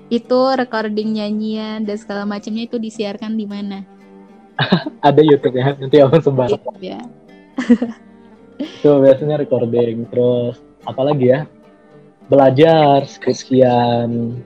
Itu 0.08 0.56
recording 0.56 1.16
nyanyian 1.20 1.84
dan 1.84 1.98
segala 2.00 2.24
macamnya 2.24 2.68
itu 2.68 2.80
disiarkan 2.80 3.36
di 3.36 3.46
mana? 3.48 3.84
Ada 5.08 5.22
YouTube 5.24 5.56
ya, 5.60 5.76
nanti 5.76 5.98
abang 6.00 6.24
sebar. 6.24 6.48
Ya. 6.80 7.00
Tuh 8.86 9.02
biasanya 9.02 9.42
recording, 9.42 10.06
terus 10.08 10.62
apa 10.86 11.02
lagi 11.02 11.34
ya? 11.34 11.50
Belajar, 12.30 13.04
skripsian, 13.10 14.40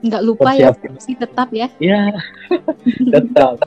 Nggak 0.00 0.22
lupa 0.24 0.50
ya 0.56 0.72
sih 0.96 1.16
tetap 1.16 1.52
ya. 1.52 1.68
ya 1.76 2.08
tetap. 3.14 3.60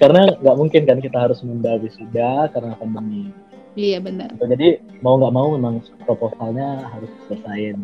Karena 0.00 0.32
nggak 0.40 0.56
mungkin 0.56 0.82
kan 0.88 0.98
kita 1.04 1.18
harus 1.28 1.44
menunda 1.44 1.76
wisuda 1.76 2.48
karena 2.48 2.72
pandemi. 2.80 3.28
Iya 3.76 4.00
benar. 4.00 4.32
Gitu. 4.34 4.44
Jadi 4.48 4.68
mau 5.04 5.20
nggak 5.20 5.34
mau 5.36 5.48
memang 5.54 5.84
proposalnya 6.08 6.88
harus 6.88 7.12
selesaiin, 7.28 7.76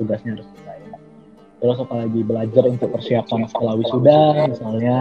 tugasnya 0.00 0.40
harus 0.40 0.48
selesai. 0.56 0.78
Terus 1.60 1.76
apalagi 1.76 2.20
belajar 2.24 2.64
untuk 2.64 2.88
persiapan 2.88 3.44
setelah 3.44 3.74
wisuda, 3.76 4.48
misalnya. 4.48 5.00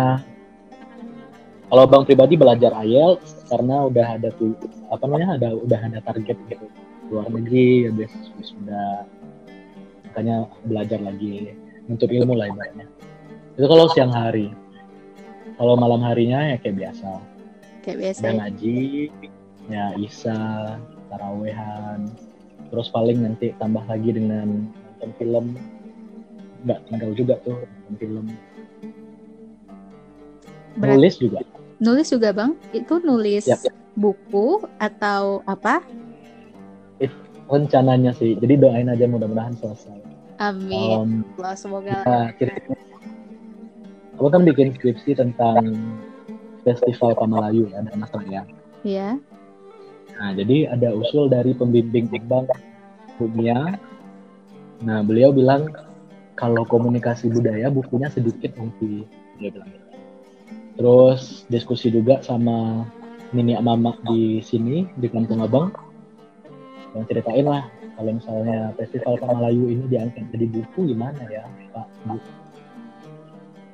Kalau 1.70 1.86
bang 1.86 2.04
pribadi 2.04 2.34
belajar 2.34 2.74
IELTS 2.82 3.46
karena 3.46 3.86
udah 3.86 4.18
ada 4.18 4.30
tuh 4.36 4.58
apa 4.90 5.06
namanya 5.06 5.38
ada 5.38 5.50
udah 5.54 5.80
ada 5.86 6.00
target 6.02 6.38
gitu 6.50 6.66
luar 7.10 7.30
negeri 7.30 7.90
habis 7.90 8.14
wisuda 8.38 9.06
makanya 10.10 10.50
belajar 10.66 11.02
lagi 11.02 11.54
untuk 11.90 12.08
ilmu 12.08 12.38
lah 12.38 12.48
ibaratnya 12.48 12.86
itu 13.58 13.66
kalau 13.66 13.90
siang 13.92 14.14
hari 14.14 14.54
kalau 15.58 15.76
malam 15.76 16.00
harinya 16.06 16.54
ya 16.54 16.58
kayak 16.62 16.78
biasa 16.78 17.10
Kayak 17.80 17.98
biasa. 18.00 18.22
ada 18.22 18.28
ya. 18.28 18.36
ngaji 18.38 18.78
ya 19.70 19.86
isa 19.98 20.38
tarawehan 21.10 22.06
terus 22.70 22.88
paling 22.88 23.18
nanti 23.20 23.52
tambah 23.58 23.82
lagi 23.84 24.14
dengan 24.14 24.70
nonton 24.70 25.12
film 25.18 25.46
nggak 26.64 26.80
tinggal 26.86 27.12
juga 27.18 27.34
tuh 27.42 27.58
nonton 27.58 27.96
film 27.98 28.26
Berat- 30.78 30.96
nulis 30.96 31.16
juga 31.18 31.42
Nulis 31.80 32.12
juga 32.12 32.36
Bang? 32.36 32.60
Itu 32.76 33.00
nulis 33.00 33.48
Yap, 33.48 33.64
yap. 33.64 33.72
buku 33.96 34.60
atau 34.78 35.40
apa? 35.48 35.80
rencananya 37.50 38.14
sih 38.14 38.38
jadi 38.38 38.62
doain 38.62 38.86
aja 38.86 39.10
mudah-mudahan 39.10 39.58
selesai 39.58 39.98
Amin. 40.40 40.96
Om, 40.96 41.12
Allah 41.38 41.56
semoga 41.60 41.96
nah, 42.08 42.32
ceritanya 42.40 42.80
aku 44.16 44.28
kan 44.32 44.44
bikin 44.48 44.72
skripsi 44.76 45.16
tentang 45.16 45.76
festival 46.64 47.16
Kamalayu 47.16 47.68
ya 47.72 47.84
dan 47.84 47.96
Mas 48.00 48.12
ya 48.28 48.44
ya. 48.84 49.20
Nah, 50.20 50.36
jadi 50.36 50.72
ada 50.76 50.92
usul 50.92 51.32
dari 51.32 51.56
pembimbing 51.56 52.12
Iqbal 52.12 52.48
Dunia. 53.20 53.80
Nah, 54.84 55.00
beliau 55.04 55.32
bilang 55.32 55.72
kalau 56.36 56.64
komunikasi 56.68 57.32
budaya 57.32 57.68
bukunya 57.72 58.08
sedikit 58.12 58.56
mungkin 58.60 59.08
dia 59.40 59.52
bilang. 59.52 59.72
Terus 60.80 61.44
diskusi 61.52 61.92
juga 61.92 62.24
sama 62.24 62.88
Nini 63.36 63.56
Mama 63.60 63.96
di 64.08 64.40
sini 64.44 64.88
di 64.96 65.08
Kampung 65.12 65.44
Abang. 65.44 65.72
Yang 66.96 67.16
ceritain 67.16 67.48
lah 67.48 67.68
kalau 68.00 68.16
misalnya 68.16 68.72
Festival 68.80 69.20
Kamalayu 69.20 69.68
ini 69.68 69.84
diangkat 69.92 70.24
jadi 70.32 70.48
buku 70.48 70.96
gimana 70.96 71.20
ya, 71.28 71.44
Pak? 71.76 71.86
Bu? 72.08 72.16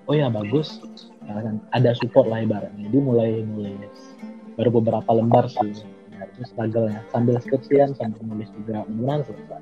Oh 0.10 0.14
ya 0.18 0.34
bagus. 0.34 0.82
Nah, 1.26 1.42
kan 1.42 1.62
ada 1.74 1.94
support 1.94 2.26
lah 2.30 2.42
ibaratnya. 2.42 2.90
Jadi 2.90 2.98
mulai 2.98 3.46
nulis 3.46 4.18
baru 4.56 4.72
beberapa 4.72 5.12
lembar 5.12 5.46
sih 5.52 5.84
ya, 6.16 6.24
itu 6.32 6.42
struggle 6.48 6.88
ya 6.88 7.04
sambil 7.12 7.36
skripsian 7.44 7.92
sambil 8.00 8.24
nulis 8.24 8.50
juga 8.56 8.88
mudah 8.88 9.22
selesai 9.24 9.62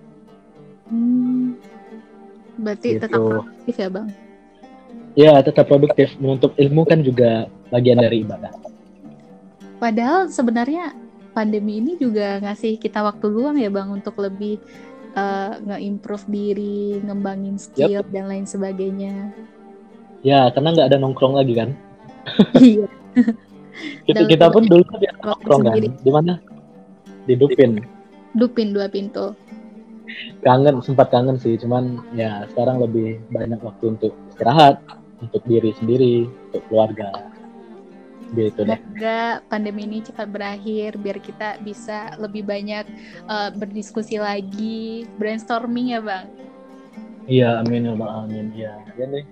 Hmm. 0.83 1.57
Berarti 2.59 2.89
Gitu. 2.93 3.01
tetap 3.01 3.21
aktif 3.49 3.75
ya 3.81 3.89
Bang? 3.89 4.07
ya 5.17 5.33
tetap 5.41 5.65
produktif 5.65 6.13
menuntut 6.21 6.53
ilmu 6.53 6.85
kan 6.85 7.01
juga 7.01 7.49
bagian 7.73 7.97
dari 7.97 8.21
ibadah 8.21 8.53
Padahal 9.81 10.29
sebenarnya 10.29 10.93
pandemi 11.33 11.81
ini 11.81 11.97
juga 11.97 12.39
ngasih 12.39 12.77
kita 12.77 13.01
waktu 13.01 13.25
luang 13.27 13.57
ya 13.57 13.73
Bang 13.73 13.89
untuk 13.89 14.21
lebih 14.21 14.61
uh, 15.17 15.57
nge-improve 15.65 16.25
diri, 16.29 17.01
ngembangin 17.01 17.57
skill 17.57 18.05
yep. 18.05 18.09
dan 18.13 18.29
lain 18.29 18.45
sebagainya. 18.45 19.33
Ya, 20.23 20.47
karena 20.53 20.71
nggak 20.71 20.87
ada 20.93 20.97
nongkrong 21.01 21.35
lagi 21.35 21.53
kan. 21.57 21.69
iya. 22.61 22.87
kita, 24.07 24.23
kita 24.29 24.45
pun 24.53 24.63
dulu 24.69 24.85
kan 24.87 25.01
nongkrong 25.25 25.61
kan. 25.67 25.75
Di 25.99 26.11
mana? 26.13 26.33
Di 27.25 27.33
Dupin. 27.35 27.81
Dupin 28.33 28.71
dua 28.71 28.87
pintu. 28.87 29.33
Kangen, 30.45 30.79
sempat 30.85 31.09
kangen 31.09 31.41
sih. 31.41 31.57
Cuman 31.57 32.01
ya 32.13 32.45
sekarang 32.53 32.79
lebih 32.81 33.19
banyak 33.33 33.59
waktu 33.61 33.97
untuk 33.97 34.13
istirahat, 34.31 34.79
untuk 35.19 35.41
diri 35.49 35.71
sendiri, 35.75 36.27
untuk 36.51 36.63
keluarga 36.69 37.32
gitu 38.33 38.65
deh. 38.65 38.77
Semoga 38.81 39.45
pandemi 39.47 39.85
ini 39.85 40.01
cepat 40.01 40.27
berakhir 40.27 40.97
biar 40.97 41.17
kita 41.21 41.61
bisa 41.61 42.17
lebih 42.17 42.43
banyak 42.43 42.85
uh, 43.29 43.53
berdiskusi 43.53 44.17
lagi, 44.17 45.05
brainstorming 45.21 45.93
ya 45.93 46.01
bang. 46.01 46.25
Iya, 47.29 47.63
amin 47.63 47.87
ya 47.87 47.93
amin. 47.95 48.45
Iya, 48.51 48.73
ya 48.99 49.05
deh. 49.07 49.25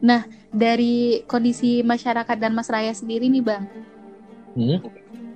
Nah, 0.00 0.24
dari 0.48 1.24
kondisi 1.28 1.84
masyarakat 1.84 2.36
dan 2.40 2.56
Mas 2.56 2.72
Raya 2.72 2.92
sendiri 2.96 3.28
nih 3.28 3.44
bang, 3.44 3.64
hmm? 4.56 4.78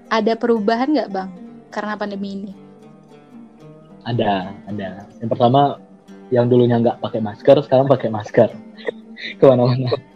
ada 0.09 0.33
perubahan 0.39 0.89
nggak 0.89 1.11
bang 1.13 1.31
karena 1.69 1.99
pandemi 1.99 2.29
ini? 2.39 2.53
Ada, 4.05 4.53
ada. 4.69 5.09
Yang 5.21 5.31
pertama, 5.33 5.81
yang 6.33 6.49
dulunya 6.49 6.81
nggak 6.81 7.01
pakai 7.01 7.21
masker, 7.21 7.57
sekarang 7.65 7.89
pakai 7.89 8.09
masker 8.09 8.49
ke 9.41 9.45
mana-mana. 9.45 10.14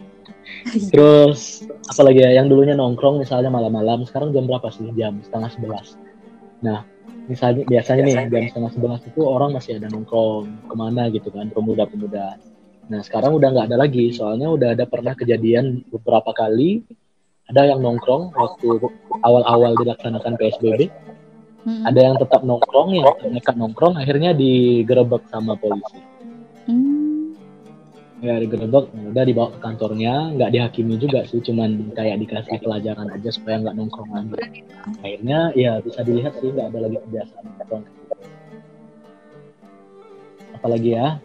Terus 0.69 1.65
apalagi 1.89 2.21
ya 2.21 2.31
yang 2.37 2.47
dulunya 2.47 2.77
nongkrong 2.77 3.21
misalnya 3.21 3.49
malam-malam 3.49 4.05
sekarang 4.05 4.29
jam 4.35 4.45
berapa 4.45 4.69
sih 4.69 4.89
jam 4.93 5.17
setengah 5.25 5.49
sebelas. 5.53 5.87
Nah 6.61 6.85
misalnya 7.25 7.65
biasanya 7.65 8.03
nih 8.05 8.15
jam 8.29 8.43
setengah 8.49 8.71
sebelas 8.73 9.01
itu 9.05 9.21
orang 9.25 9.55
masih 9.57 9.81
ada 9.81 9.89
nongkrong 9.89 10.69
ke 10.69 10.75
mana 10.77 11.09
gitu 11.09 11.29
kan 11.33 11.49
pemuda-pemuda. 11.49 12.37
Nah 12.89 12.99
sekarang 13.05 13.37
udah 13.37 13.47
nggak 13.53 13.67
ada 13.73 13.77
lagi 13.77 14.13
soalnya 14.13 14.49
udah 14.49 14.69
ada 14.77 14.85
pernah 14.85 15.13
kejadian 15.17 15.85
beberapa 15.89 16.33
kali 16.33 16.85
ada 17.49 17.65
yang 17.65 17.81
nongkrong 17.81 18.33
waktu 18.37 18.77
awal-awal 19.25 19.73
dilaksanakan 19.81 20.37
PSBB. 20.37 20.93
Hmm. 21.59 21.83
Ada 21.83 21.99
yang 21.99 22.15
tetap 22.15 22.47
nongkrong, 22.47 22.95
yang 22.95 23.11
mereka 23.19 23.51
nongkrong 23.51 23.99
akhirnya 23.99 24.31
digerebek 24.31 25.27
sama 25.27 25.59
polisi. 25.59 25.99
Hmm 26.69 27.08
ya 28.19 28.35
digerebek 28.39 28.85
udah 29.15 29.23
dibawa 29.23 29.49
ke 29.55 29.59
kantornya. 29.63 30.35
Nggak 30.35 30.51
dihakimi 30.55 30.95
juga 30.99 31.23
sih 31.27 31.39
cuman 31.43 31.95
kayak 31.95 32.19
dikasih 32.23 32.59
pelajaran 32.59 33.07
aja 33.11 33.29
supaya 33.31 33.59
nggak 33.63 33.75
nongkrong 33.75 34.11
lagi. 34.11 34.63
Akhirnya 35.03 35.51
ya 35.55 35.79
bisa 35.79 36.03
dilihat 36.03 36.35
sih 36.39 36.51
nggak 36.51 36.75
ada 36.75 36.79
lagi 36.87 36.97
kebiasaan 37.03 37.43
nongkrong 37.45 37.85
apalagi 40.59 40.91
ya 40.91 41.15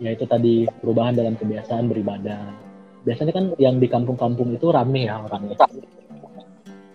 ya 0.00 0.16
itu 0.16 0.24
tadi 0.24 0.64
perubahan 0.80 1.12
dalam 1.12 1.36
kebiasaan 1.36 1.92
beribadah. 1.92 2.56
Biasanya 3.04 3.32
kan 3.36 3.44
yang 3.60 3.76
di 3.76 3.84
kampung-kampung 3.84 4.56
itu 4.56 4.72
rame 4.72 5.04
ya 5.04 5.20
orangnya. 5.20 5.60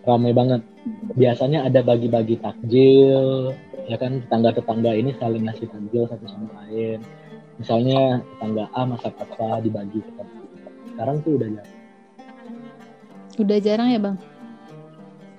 Rame 0.03 0.29
banget. 0.33 0.61
Biasanya 1.13 1.69
ada 1.69 1.85
bagi-bagi 1.85 2.41
takjil 2.41 3.53
ya 3.83 3.99
kan 3.99 4.23
tetangga-tetangga 4.23 4.95
ini 4.95 5.11
saling 5.19 5.43
ngasih 5.43 5.67
takjil 5.67 6.07
satu 6.07 6.25
sama 6.31 6.47
lain 6.63 7.03
misalnya 7.61 8.21
tetangga 8.21 8.65
A 8.73 8.81
masak 8.87 9.13
apa 9.19 9.61
dibagi 9.61 10.01
ke 10.01 10.11
sekarang 10.93 11.25
tuh 11.25 11.41
udah 11.41 11.49
jarang. 11.49 11.79
Udah 13.41 13.57
jarang 13.57 13.87
ya 13.89 13.99
bang? 13.99 14.17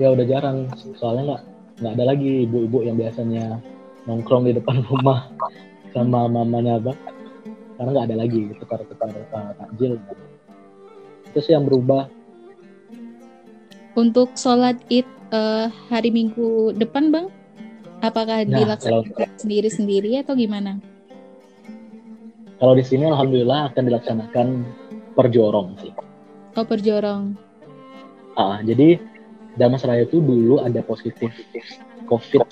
Ya 0.03 0.09
udah 0.11 0.27
jarang. 0.27 0.59
Soalnya 0.99 1.23
nggak 1.31 1.43
nggak 1.79 1.93
ada 1.95 2.05
lagi 2.11 2.33
ibu-ibu 2.47 2.79
yang 2.83 2.97
biasanya 2.99 3.63
nongkrong 4.11 4.51
di 4.51 4.53
depan 4.59 4.83
rumah 4.91 5.31
sama 5.95 6.27
mamanya 6.27 6.83
bang. 6.83 6.99
Karena 7.79 7.91
nggak 7.91 8.07
ada 8.11 8.17
lagi 8.19 8.41
tukar-tukar 8.59 9.09
uh, 9.15 9.55
takjil. 9.55 9.99
Itu 11.31 11.39
sih 11.39 11.55
yang 11.55 11.71
berubah. 11.71 12.11
Untuk 13.95 14.35
sholat 14.35 14.83
id 14.91 15.07
uh, 15.31 15.71
hari 15.87 16.11
minggu 16.11 16.75
depan 16.75 17.15
bang? 17.15 17.27
Apakah 18.03 18.43
nah, 18.43 18.59
dilaksanakan 18.59 19.39
sendiri-sendiri 19.39 20.19
atau 20.19 20.35
gimana 20.35 20.83
kalau 22.63 22.75
di 22.79 22.85
sini 22.87 23.11
alhamdulillah 23.11 23.73
akan 23.73 23.83
dilaksanakan 23.91 24.47
perjorong 25.19 25.75
sih. 25.83 25.93
Oh 26.55 26.63
perjorong. 26.63 27.35
Ah, 28.39 28.63
jadi 28.63 28.99
Damas 29.55 29.87
Raya 29.87 30.07
itu 30.07 30.19
dulu 30.19 30.63
ada 30.63 30.83
positif 30.83 31.31
COVID 32.07 32.43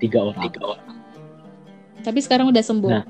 tiga 0.00 0.32
orang. 0.32 0.44
Tiga 0.48 0.60
orang. 0.76 0.88
Tapi 2.04 2.18
sekarang 2.24 2.48
udah 2.52 2.64
sembuh. 2.64 2.90
Nah, 2.92 3.04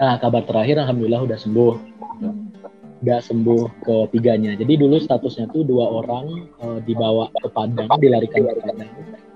nah 0.00 0.14
kabar 0.20 0.44
terakhir 0.44 0.80
alhamdulillah 0.80 1.24
udah 1.28 1.38
sembuh. 1.40 1.74
Hmm. 2.20 2.52
Udah 3.04 3.20
sembuh 3.20 3.84
ketiganya. 3.84 4.56
Jadi 4.56 4.80
dulu 4.80 4.96
statusnya 4.96 5.52
tuh 5.52 5.68
dua 5.68 5.84
orang 6.00 6.48
uh, 6.64 6.80
dibawa 6.80 7.28
ke 7.28 7.48
Padang, 7.52 7.92
dilarikan 8.00 8.48
ke 8.48 8.52
Padang, 8.64 8.90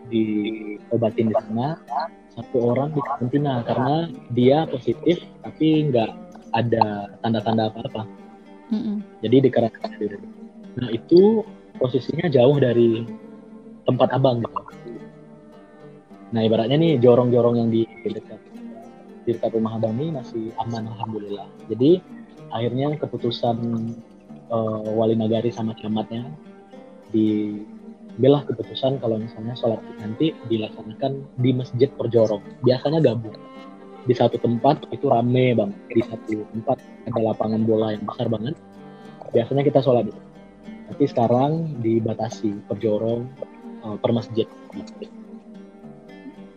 diobatin 0.08 1.28
di 1.28 1.36
sana 1.36 1.76
satu 2.34 2.56
orang 2.72 2.94
di 2.94 3.00
karantina 3.02 3.66
karena 3.66 3.96
dia 4.30 4.64
positif 4.70 5.18
tapi 5.42 5.90
nggak 5.90 6.10
ada 6.54 7.10
tanda-tanda 7.22 7.70
apa-apa. 7.70 8.02
Mm-hmm. 8.70 8.96
Jadi 9.26 9.36
di 9.42 9.50
karantina 9.50 9.88
dulu. 9.98 10.18
Nah 10.78 10.88
itu 10.94 11.42
posisinya 11.78 12.30
jauh 12.30 12.56
dari 12.62 13.02
tempat 13.88 14.08
abang 14.14 14.42
gitu. 14.44 14.60
Nah 16.30 16.40
ibaratnya 16.46 16.78
nih 16.78 17.02
jorong-jorong 17.02 17.58
yang 17.58 17.68
di 17.74 17.82
dekat 18.06 18.38
di 19.26 19.34
dekat 19.34 19.50
rumah 19.52 19.76
abang 19.76 19.98
ini 19.98 20.14
masih 20.14 20.54
aman 20.62 20.86
alhamdulillah. 20.86 21.50
Jadi 21.66 21.98
akhirnya 22.54 22.94
keputusan 22.98 23.56
uh, 24.50 24.86
wali 24.94 25.18
nagari 25.18 25.50
sama 25.50 25.74
camatnya 25.78 26.30
di 27.10 27.58
ambillah 28.20 28.44
keputusan 28.44 29.00
kalau 29.00 29.16
misalnya 29.16 29.56
sholat 29.56 29.80
nanti 29.96 30.36
dilaksanakan 30.52 31.24
di 31.40 31.56
masjid 31.56 31.88
perjorong 31.88 32.44
biasanya 32.60 33.00
gabung. 33.00 33.32
Di 34.04 34.12
satu 34.12 34.36
tempat 34.36 34.84
itu 34.92 35.08
rame 35.08 35.56
bang 35.56 35.72
di 35.88 36.04
satu 36.04 36.44
tempat 36.52 36.76
ada 37.08 37.20
lapangan 37.32 37.64
bola 37.64 37.96
yang 37.96 38.04
besar 38.04 38.28
banget. 38.28 38.52
Biasanya 39.32 39.64
kita 39.64 39.80
sholat 39.80 40.04
itu 40.04 40.20
tapi 40.90 41.06
sekarang 41.06 41.78
dibatasi 41.78 42.66
perjorong 42.66 43.22
uh, 43.86 43.94
per 43.94 44.10
masjid 44.10 44.50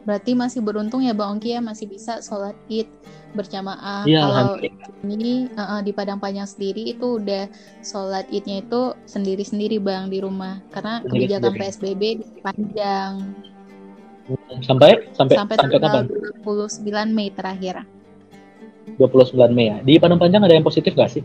berarti 0.03 0.35
masih 0.35 0.59
beruntung 0.59 1.03
ya 1.03 1.15
bang 1.15 1.35
Ongki 1.35 1.55
ya 1.55 1.61
masih 1.63 1.87
bisa 1.87 2.19
sholat 2.19 2.55
id 2.67 2.87
berjamaah. 3.33 4.05
Ya, 4.05 4.23
Kalau 4.29 4.61
ini 5.09 5.49
uh, 5.57 5.81
di 5.81 5.89
Padang 5.89 6.21
Panjang 6.21 6.45
sendiri 6.45 6.93
itu 6.93 7.17
udah 7.17 7.49
sholat 7.81 8.29
idnya 8.29 8.61
itu 8.61 8.93
sendiri-sendiri 9.09 9.81
bang 9.81 10.07
di 10.07 10.21
rumah 10.21 10.61
karena 10.69 11.01
sendiri, 11.01 11.27
kebijakan 11.27 11.51
sendiri. 11.51 11.61
PSBB 11.65 12.03
panjang. 12.45 13.11
Sampai 14.63 15.03
sampai 15.11 15.35
sampai, 15.35 15.55
sampai 15.59 15.79
tanggal 15.81 16.07
29 16.45 17.11
Mei 17.11 17.33
terakhir. 17.33 17.83
29 18.95 19.35
Mei 19.51 19.67
ya. 19.73 19.77
Di 19.81 19.93
Padang 19.97 20.21
Panjang 20.21 20.45
ada 20.45 20.53
yang 20.53 20.63
positif 20.63 20.93
gak 20.93 21.11
sih? 21.11 21.23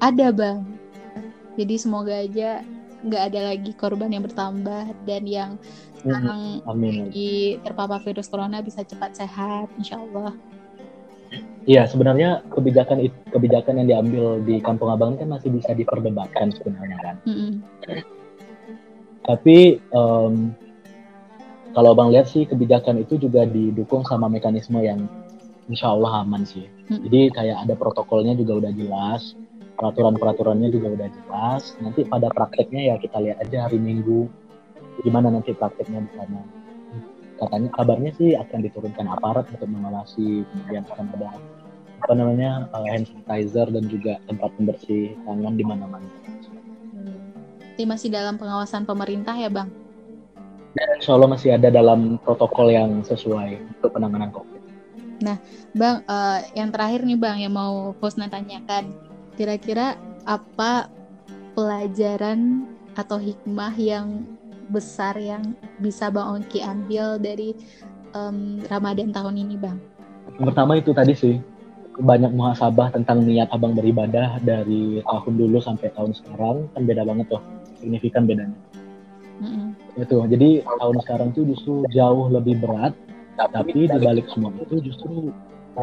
Ada 0.00 0.32
bang. 0.32 0.64
Jadi 1.60 1.74
semoga 1.76 2.16
aja 2.16 2.64
nggak 3.00 3.22
ada 3.32 3.40
lagi 3.54 3.72
korban 3.76 4.12
yang 4.12 4.24
bertambah 4.24 4.92
dan 5.08 5.22
yang 5.24 5.50
sekarang 6.00 6.64
hmm, 6.64 7.08
lagi 7.08 7.60
terpapar 7.60 8.00
virus 8.00 8.28
corona 8.32 8.64
bisa 8.64 8.80
cepat 8.84 9.16
sehat, 9.16 9.68
insya 9.76 10.00
Allah. 10.00 10.32
Iya, 11.68 11.84
sebenarnya 11.86 12.40
kebijakan 12.48 13.04
kebijakan 13.30 13.84
yang 13.84 13.88
diambil 13.88 14.40
di 14.42 14.58
Kampung 14.64 14.88
Abang 14.88 15.20
kan 15.20 15.28
masih 15.28 15.52
bisa 15.52 15.76
diperdebatkan 15.76 16.56
sebenarnya 16.56 16.98
kan. 17.04 17.14
Mm 17.28 17.36
-hmm. 17.36 17.52
Tapi 19.28 19.78
um, 19.92 20.56
kalau 21.76 21.92
Bang 21.94 22.10
lihat 22.10 22.26
sih 22.26 22.48
kebijakan 22.48 23.04
itu 23.04 23.20
juga 23.20 23.44
didukung 23.46 24.02
sama 24.02 24.26
mekanisme 24.26 24.80
yang 24.80 25.06
insya 25.70 25.92
Allah 25.92 26.24
aman 26.26 26.42
sih. 26.48 26.66
Mm. 26.90 27.00
Jadi 27.06 27.20
kayak 27.36 27.56
ada 27.68 27.74
protokolnya 27.76 28.34
juga 28.34 28.66
udah 28.66 28.72
jelas, 28.74 29.38
peraturan-peraturannya 29.80 30.68
juga 30.68 30.92
udah 30.92 31.08
jelas. 31.08 31.72
Nanti 31.80 32.04
pada 32.04 32.28
prakteknya 32.28 32.92
ya 32.92 32.94
kita 33.00 33.16
lihat 33.16 33.40
aja 33.40 33.64
hari 33.64 33.80
Minggu 33.80 34.28
gimana 35.00 35.32
nanti 35.32 35.56
prakteknya 35.56 36.04
di 36.04 36.12
sana 36.12 36.60
katanya 37.40 37.68
kabarnya 37.72 38.12
sih 38.20 38.36
akan 38.36 38.58
diturunkan 38.68 39.06
aparat 39.08 39.48
untuk 39.48 39.68
mengawasi 39.72 40.44
kemudian 40.44 40.84
akan 40.92 41.08
ada 41.16 41.40
apa 42.00 42.12
namanya 42.12 42.68
uh, 42.76 42.84
hand 42.84 43.08
sanitizer 43.08 43.68
dan 43.72 43.84
juga 43.88 44.20
tempat 44.28 44.52
pembersih 44.56 45.16
tangan 45.24 45.56
di 45.56 45.64
mana-mana. 45.64 46.08
Hmm. 46.96 47.88
masih 47.88 48.12
dalam 48.12 48.36
pengawasan 48.36 48.84
pemerintah 48.84 49.32
ya 49.36 49.48
bang? 49.48 49.68
Dan 50.76 50.88
insya 51.00 51.16
Allah 51.16 51.32
masih 51.32 51.50
ada 51.56 51.68
dalam 51.72 52.20
protokol 52.20 52.72
yang 52.72 53.00
sesuai 53.04 53.56
untuk 53.76 53.90
penanganan 53.96 54.32
COVID. 54.32 54.62
Nah, 55.20 55.36
bang, 55.76 56.00
uh, 56.08 56.40
yang 56.56 56.72
terakhir 56.72 57.04
nih 57.04 57.20
bang 57.20 57.36
yang 57.44 57.52
mau 57.52 57.92
Husna 58.00 58.32
tanyakan, 58.32 59.09
kira-kira 59.34 59.98
apa 60.24 60.88
pelajaran 61.54 62.66
atau 62.94 63.18
hikmah 63.18 63.74
yang 63.78 64.26
besar 64.70 65.18
yang 65.18 65.54
bisa 65.82 66.10
Bang 66.10 66.40
Ongki 66.40 66.62
ambil 66.62 67.18
dari 67.18 67.54
um, 68.14 68.62
Ramadan 68.70 69.10
tahun 69.10 69.34
ini, 69.42 69.58
Bang? 69.58 69.78
Yang 70.38 70.46
pertama 70.54 70.72
itu 70.78 70.90
tadi 70.94 71.14
sih 71.14 71.36
banyak 72.00 72.32
muhasabah 72.32 72.94
tentang 72.96 73.26
niat 73.26 73.52
abang 73.52 73.76
beribadah 73.76 74.40
dari 74.40 75.04
tahun 75.04 75.34
dulu 75.36 75.58
sampai 75.60 75.92
tahun 75.92 76.16
sekarang 76.16 76.70
kan 76.72 76.82
beda 76.88 77.02
banget 77.04 77.26
tuh 77.28 77.42
signifikan 77.76 78.24
bedanya 78.24 78.56
Mm-mm. 79.40 79.76
itu 80.00 80.16
jadi 80.32 80.64
tahun 80.64 80.96
sekarang 81.04 81.28
tuh 81.36 81.44
justru 81.44 81.84
jauh 81.92 82.32
lebih 82.32 82.56
berat 82.60 82.96
tapi 83.36 83.88
di 83.88 83.98
balik 84.00 84.28
semua 84.32 84.52
itu 84.64 84.80
justru 84.80 85.32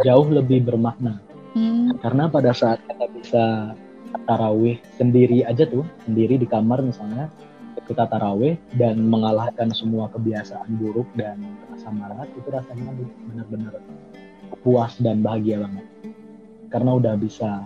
jauh 0.05 0.27
lebih 0.29 0.65
bermakna 0.65 1.21
Hmm. 1.55 1.95
karena 2.03 2.27
pada 2.27 2.51
saat 2.51 2.83
kita 2.85 3.05
bisa 3.15 3.45
tarawih 4.27 4.79
sendiri 4.99 5.43
aja 5.43 5.67
tuh 5.67 5.83
sendiri 6.03 6.39
di 6.39 6.47
kamar 6.47 6.83
misalnya 6.83 7.31
kita 7.87 8.03
tarawih 8.09 8.59
dan 8.75 8.99
mengalahkan 9.07 9.71
semua 9.71 10.11
kebiasaan 10.11 10.75
buruk 10.75 11.07
dan 11.15 11.39
rasa 11.71 11.87
malas 11.95 12.27
itu 12.35 12.47
rasanya 12.51 12.91
benar-benar 13.31 13.73
puas 14.59 14.99
dan 14.99 15.23
bahagia 15.23 15.63
banget 15.63 15.85
karena 16.67 16.91
udah 16.99 17.13
bisa 17.15 17.63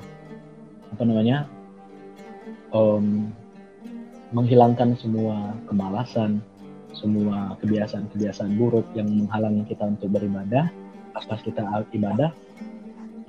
apa 0.94 1.04
namanya 1.08 1.50
em, 2.76 3.34
menghilangkan 4.30 4.94
semua 5.02 5.58
kemalasan 5.66 6.38
semua 6.94 7.58
kebiasaan-kebiasaan 7.64 8.54
buruk 8.60 8.86
yang 8.94 9.10
menghalangi 9.10 9.66
kita 9.66 9.90
untuk 9.90 10.12
beribadah 10.12 10.70
pas 11.12 11.40
kita 11.42 11.64
ibadah 11.96 12.30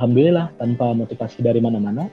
alhamdulillah 0.02 0.50
tanpa 0.58 0.90
motivasi 0.98 1.46
dari 1.46 1.62
mana-mana 1.62 2.10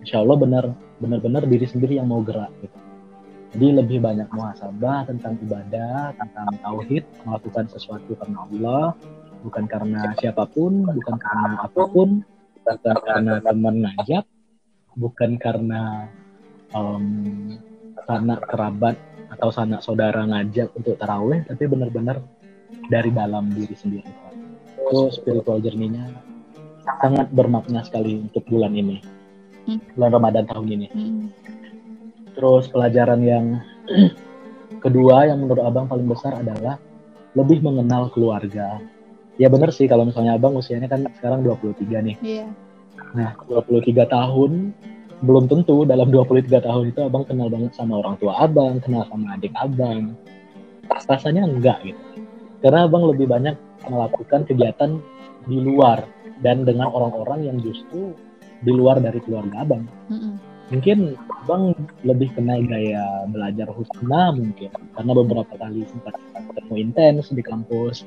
insya 0.00 0.24
Allah 0.24 0.40
benar 0.40 0.64
benar-benar 1.04 1.44
diri 1.44 1.68
sendiri 1.68 2.00
yang 2.00 2.08
mau 2.08 2.24
gerak 2.24 2.48
gitu. 2.64 2.78
jadi 3.52 3.84
lebih 3.84 4.00
banyak 4.00 4.24
muhasabah 4.32 5.04
tentang 5.04 5.36
ibadah 5.44 6.16
tentang 6.16 6.48
tauhid 6.64 7.04
melakukan 7.28 7.68
sesuatu 7.68 8.16
karena 8.16 8.48
Allah 8.48 8.84
bukan 9.44 9.68
karena 9.68 10.16
siapa 10.16 10.48
pun 10.48 10.88
bukan 10.88 11.16
karena 11.20 11.60
apa 11.60 11.82
pun 11.92 12.24
bukan 12.64 12.96
karena 13.04 13.32
teman 13.44 13.74
ngajak 13.84 14.24
bukan 14.96 15.30
karena 15.36 16.08
em, 16.72 17.04
sanak 18.08 18.48
kerabat 18.48 18.96
atau 19.28 19.52
sanak 19.52 19.84
saudara 19.84 20.24
ngajak 20.24 20.72
untuk 20.72 20.96
taraweh 20.96 21.44
tapi 21.44 21.68
benar-benar 21.68 22.24
dari 22.88 23.12
dalam 23.12 23.52
diri 23.52 23.76
sendiri 23.76 24.08
itu 24.80 25.12
spiritual 25.12 25.60
journey-nya 25.60 26.29
sangat 26.98 27.30
bermakna 27.30 27.86
sekali 27.86 28.18
untuk 28.18 28.42
bulan 28.50 28.74
ini 28.74 28.98
Hmm. 29.68 29.78
bulan 29.94 30.10
Ramadan 30.16 30.44
tahun 30.48 30.66
ini 30.72 30.86
Hmm. 30.90 31.24
terus 32.34 32.66
pelajaran 32.66 33.20
yang 33.22 33.44
kedua 34.84 35.28
yang 35.28 35.44
menurut 35.44 35.62
abang 35.62 35.86
paling 35.86 36.08
besar 36.08 36.40
adalah 36.40 36.80
lebih 37.36 37.62
mengenal 37.62 38.10
keluarga 38.10 38.80
ya 39.36 39.46
bener 39.46 39.70
sih 39.70 39.86
kalau 39.86 40.08
misalnya 40.08 40.34
abang 40.34 40.56
usianya 40.56 40.88
kan 40.88 41.06
sekarang 41.20 41.44
23 41.46 42.00
nih 42.02 42.16
Iya. 42.20 42.46
Nah, 43.10 43.34
23 43.48 44.06
tahun 44.06 44.70
belum 45.20 45.50
tentu 45.50 45.82
dalam 45.84 46.08
23 46.08 46.62
tahun 46.62 46.94
itu 46.94 47.00
abang 47.04 47.26
kenal 47.26 47.50
banget 47.52 47.74
sama 47.74 48.00
orang 48.00 48.16
tua 48.16 48.38
abang, 48.38 48.78
kenal 48.80 49.02
sama 49.10 49.34
adik 49.36 49.52
abang. 49.58 50.14
Rasanya 50.88 51.44
enggak 51.44 51.82
gitu. 51.84 52.00
Karena 52.62 52.86
abang 52.86 53.04
lebih 53.10 53.26
banyak 53.26 53.56
melakukan 53.88 54.46
kegiatan 54.46 55.02
di 55.46 55.58
luar 55.60 56.04
dan 56.40 56.64
dengan 56.64 56.88
orang-orang 56.92 57.48
yang 57.48 57.56
justru 57.60 58.12
di 58.60 58.72
luar 58.72 59.00
dari 59.00 59.20
keluarga 59.24 59.64
abang. 59.64 59.84
Mm-mm. 60.12 60.34
Mungkin 60.70 61.18
abang 61.42 61.74
lebih 62.06 62.30
kenal 62.38 62.62
gaya 62.62 63.26
belajar 63.26 63.66
husna 63.74 64.30
mungkin 64.30 64.70
karena 64.94 65.12
beberapa 65.16 65.54
kali 65.58 65.82
sempat 65.90 66.14
ketemu 66.54 66.74
intens 66.78 67.32
di 67.34 67.42
kampus 67.42 68.06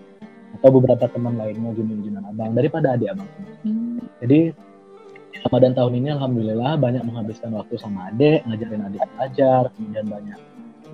atau 0.60 0.70
beberapa 0.80 1.10
teman 1.12 1.36
lainnya 1.36 1.76
junjungan 1.76 2.24
abang 2.24 2.56
daripada 2.56 2.96
adik 2.96 3.12
abang. 3.12 3.30
Hmm. 3.66 4.00
Jadi 4.24 4.54
Ramadan 5.44 5.74
tahun 5.76 5.94
ini 6.00 6.10
alhamdulillah 6.16 6.80
banyak 6.80 7.04
menghabiskan 7.04 7.52
waktu 7.58 7.76
sama 7.76 8.14
adik, 8.14 8.48
ngajarin 8.48 8.88
adik 8.88 9.02
belajar, 9.18 9.68
kemudian 9.76 10.08
banyak 10.08 10.40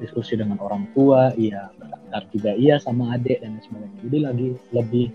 diskusi 0.01 0.39
dengan 0.39 0.57
orang 0.63 0.89
tua, 0.95 1.35
iya 1.37 1.69
bentar 1.77 2.23
juga 2.33 2.55
iya 2.57 2.81
sama 2.81 3.13
adik 3.13 3.45
dan 3.45 3.61
sebagainya. 3.61 3.99
Jadi 4.09 4.17
lagi 4.17 4.47
lebih 4.73 5.05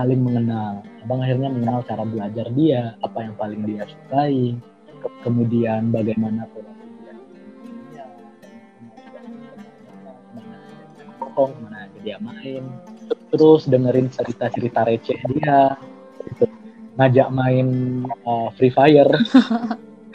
saling 0.00 0.24
mengenal. 0.24 0.80
Abang 1.04 1.20
akhirnya 1.20 1.52
mengenal 1.52 1.84
cara 1.84 2.08
belajar 2.08 2.48
dia, 2.56 2.96
apa 3.04 3.18
yang 3.20 3.36
paling 3.36 3.60
dia 3.68 3.84
sukai, 3.84 4.56
ke- 4.88 5.16
kemudian 5.20 5.92
bagaimana 5.92 6.48
pola 6.48 6.72
pikir 6.72 7.16
dia, 7.92 8.04
ke 11.20 11.42
mana 11.60 11.78
aja 11.84 12.16
main, 12.24 12.64
terus 13.28 13.68
dengerin 13.68 14.08
cerita-cerita 14.08 14.88
receh 14.88 15.20
dia, 15.36 15.76
gitu. 16.24 16.48
ngajak 16.96 17.28
main 17.28 17.68
uh, 18.24 18.48
Free 18.56 18.72
Fire. 18.72 19.12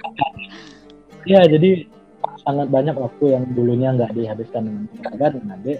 ya 1.29 1.45
jadi 1.45 1.85
sangat 2.41 2.73
banyak 2.73 2.97
waktu 2.97 3.37
yang 3.37 3.45
dulunya 3.53 3.93
nggak 3.93 4.17
dihabiskan 4.17 4.65
dengan 4.65 4.83
keluarga 4.97 5.25
dengan 5.37 5.61
adik, 5.61 5.77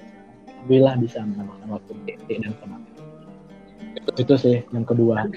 alhamdulillah 0.62 0.96
bisa 1.02 1.18
menghabiskan 1.26 1.70
waktu 1.74 1.92
adik 2.06 2.18
dan 2.46 2.54
teman. 2.62 2.95
Itu 4.16 4.36
sih 4.36 4.64
yang 4.72 4.86
kedua. 4.88 5.28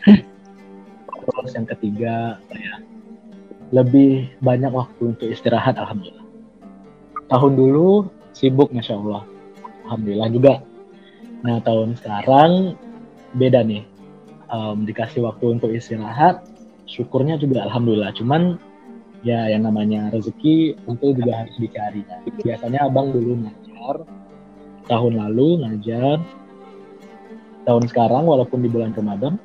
Terus 1.29 1.53
yang 1.53 1.69
ketiga, 1.69 2.41
ya, 2.51 2.75
lebih 3.71 4.33
banyak 4.41 4.73
waktu 4.73 5.13
untuk 5.13 5.29
istirahat, 5.29 5.77
alhamdulillah. 5.77 6.25
Tahun 7.29 7.53
dulu 7.53 8.09
sibuk, 8.33 8.73
masya 8.73 8.97
Allah, 8.97 9.23
alhamdulillah 9.85 10.29
juga. 10.33 10.55
Nah 11.45 11.61
tahun 11.61 12.01
sekarang 12.01 12.75
beda 13.37 13.61
nih, 13.61 13.85
Em, 14.49 14.89
dikasih 14.89 15.29
waktu 15.29 15.61
untuk 15.61 15.69
istirahat, 15.77 16.41
syukurnya 16.89 17.37
juga 17.37 17.69
alhamdulillah. 17.69 18.17
Cuman 18.17 18.57
ya 19.21 19.45
yang 19.53 19.69
namanya 19.69 20.09
rezeki 20.09 20.73
tentu 20.89 21.13
juga 21.13 21.45
harus 21.45 21.53
dicari. 21.61 22.01
kan. 22.09 22.25
Biasanya 22.41 22.89
abang 22.89 23.13
dulu 23.13 23.45
ngajar, 23.45 24.09
tahun 24.89 25.21
lalu 25.21 25.49
ngajar, 25.69 26.17
tahun 27.69 27.85
sekarang 27.93 28.25
walaupun 28.25 28.65
di 28.65 28.73
bulan 28.73 28.97
Ramadan 28.97 29.37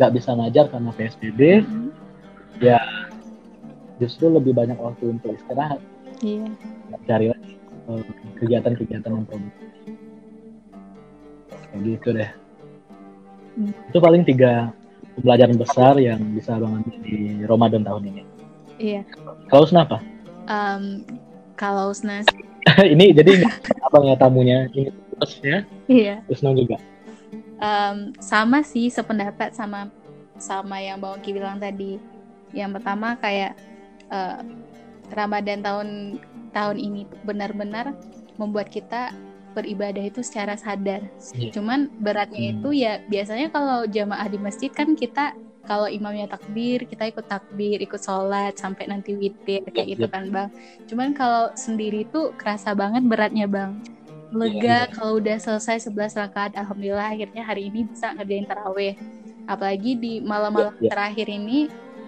nggak 0.00 0.12
bisa 0.16 0.32
ngajar 0.32 0.72
karena 0.72 0.90
PSBB, 0.96 1.40
Mm. 1.60 1.90
justru 4.00 4.30
lebih 4.32 4.54
banyak 4.56 4.78
waktu 4.78 5.14
untuk 5.14 5.34
istirahat, 5.36 5.78
Iya. 6.24 6.48
cari 7.06 7.26
lagi 7.30 7.52
eh, 7.88 8.02
kegiatan-kegiatan 8.40 9.10
yang 9.10 9.26
produktif. 9.26 9.68
Kayak 11.68 11.80
gitu 11.84 12.08
deh. 12.16 12.30
Hmm. 13.58 13.72
Itu 13.90 13.98
paling 13.98 14.22
tiga 14.28 14.70
pembelajaran 15.18 15.58
besar 15.58 15.94
yang 15.98 16.20
bisa 16.36 16.56
abang 16.56 16.78
ambil 16.78 16.96
di 17.02 17.42
Ramadan 17.44 17.82
tahun 17.82 18.02
ini. 18.12 18.22
Iya. 18.78 19.02
Kalau 19.50 19.64
kenapa? 19.66 19.98
Em, 20.46 21.02
kalau 21.58 21.90
Snas, 21.90 22.26
ini 22.94 23.10
jadi 23.10 23.42
abang 23.82 24.06
ya 24.06 24.14
tamunya 24.14 24.70
ini 24.70 24.94
terus 25.18 25.34
ya, 25.42 25.58
iya. 25.90 26.16
terus 26.26 26.40
juga. 26.42 26.76
Em, 27.58 28.14
sama 28.22 28.62
sih 28.62 28.86
sependapat 28.86 29.50
sama 29.52 29.90
sama 30.38 30.78
yang 30.78 31.02
Bang 31.02 31.18
Oki 31.18 31.34
bilang 31.34 31.58
tadi. 31.58 31.98
Yang 32.54 32.78
pertama 32.80 33.18
kayak 33.18 33.58
eh, 34.08 34.40
Ramadan 35.12 35.60
tahun 35.60 35.88
tahun 36.54 36.76
ini 36.78 37.04
benar-benar 37.26 37.92
membuat 38.38 38.70
kita 38.70 39.12
beribadah 39.58 40.04
itu 40.06 40.22
secara 40.22 40.54
sadar. 40.54 41.02
Iya. 41.34 41.50
Cuman 41.50 41.90
beratnya 41.98 42.38
Hmm. 42.38 42.52
itu 42.62 42.68
ya 42.78 43.02
biasanya 43.10 43.50
kalau 43.50 43.84
jamaah 43.90 44.28
di 44.30 44.38
masjid 44.38 44.70
kan 44.70 44.94
kita 44.94 45.34
kalau 45.68 45.84
imamnya 45.84 46.24
takbir 46.32 46.88
kita 46.88 47.12
ikut 47.12 47.28
takbir, 47.28 47.76
ikut 47.82 48.00
sholat 48.00 48.56
sampai 48.56 48.88
nanti 48.88 49.12
witir 49.12 49.60
kayak 49.68 49.84
Iya, 49.84 49.92
gitu 49.98 50.06
iya. 50.08 50.14
kan 50.14 50.24
bang. 50.32 50.48
Cuman 50.88 51.08
kalau 51.12 51.52
sendiri 51.52 52.08
tuh 52.08 52.32
kerasa 52.40 52.72
banget 52.72 53.04
beratnya 53.04 53.44
bang. 53.44 53.76
Lega 54.28 54.88
Iya, 54.88 54.92
kalau 54.92 55.16
udah 55.16 55.36
selesai 55.40 55.88
11 55.88 56.12
rakaat, 56.16 56.52
alhamdulillah 56.52 57.16
akhirnya 57.16 57.42
hari 57.44 57.72
ini 57.72 57.88
bisa 57.88 58.12
ngerjain 58.12 58.44
taraweh. 58.44 58.94
Apalagi 59.48 59.96
di 59.96 60.12
malam-malam 60.20 60.76
Iya, 60.76 60.84
iya. 60.84 60.90
terakhir 60.92 61.26
ini 61.32 61.58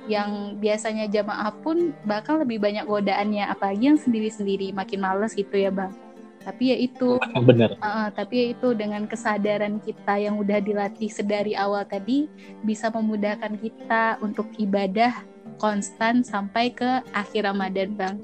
yang 0.04 0.60
biasanya 0.60 1.06
jamaah 1.08 1.52
pun 1.64 1.96
bakal 2.04 2.44
lebih 2.44 2.60
banyak 2.60 2.84
godaannya, 2.84 3.48
apalagi 3.48 3.94
yang 3.94 4.00
sendiri-sendiri 4.00 4.76
makin 4.76 5.00
males 5.00 5.32
gitu 5.32 5.56
ya 5.56 5.72
bang. 5.72 5.92
Tapi 6.40 6.72
ya 6.72 6.76
itu 6.80 7.20
Bener. 7.20 7.76
Uh, 7.84 8.08
tapi 8.16 8.34
ya 8.36 8.46
itu 8.56 8.72
dengan 8.72 9.04
kesadaran 9.04 9.76
kita 9.80 10.16
yang 10.16 10.40
udah 10.40 10.60
dilatih 10.60 11.12
sedari 11.12 11.52
awal 11.52 11.84
tadi 11.84 12.32
bisa 12.64 12.88
memudahkan 12.88 13.60
kita 13.60 14.16
untuk 14.24 14.48
ibadah 14.56 15.12
konstan 15.60 16.24
sampai 16.24 16.72
ke 16.72 17.04
akhir 17.12 17.44
Ramadan 17.44 17.92
bang 17.92 18.16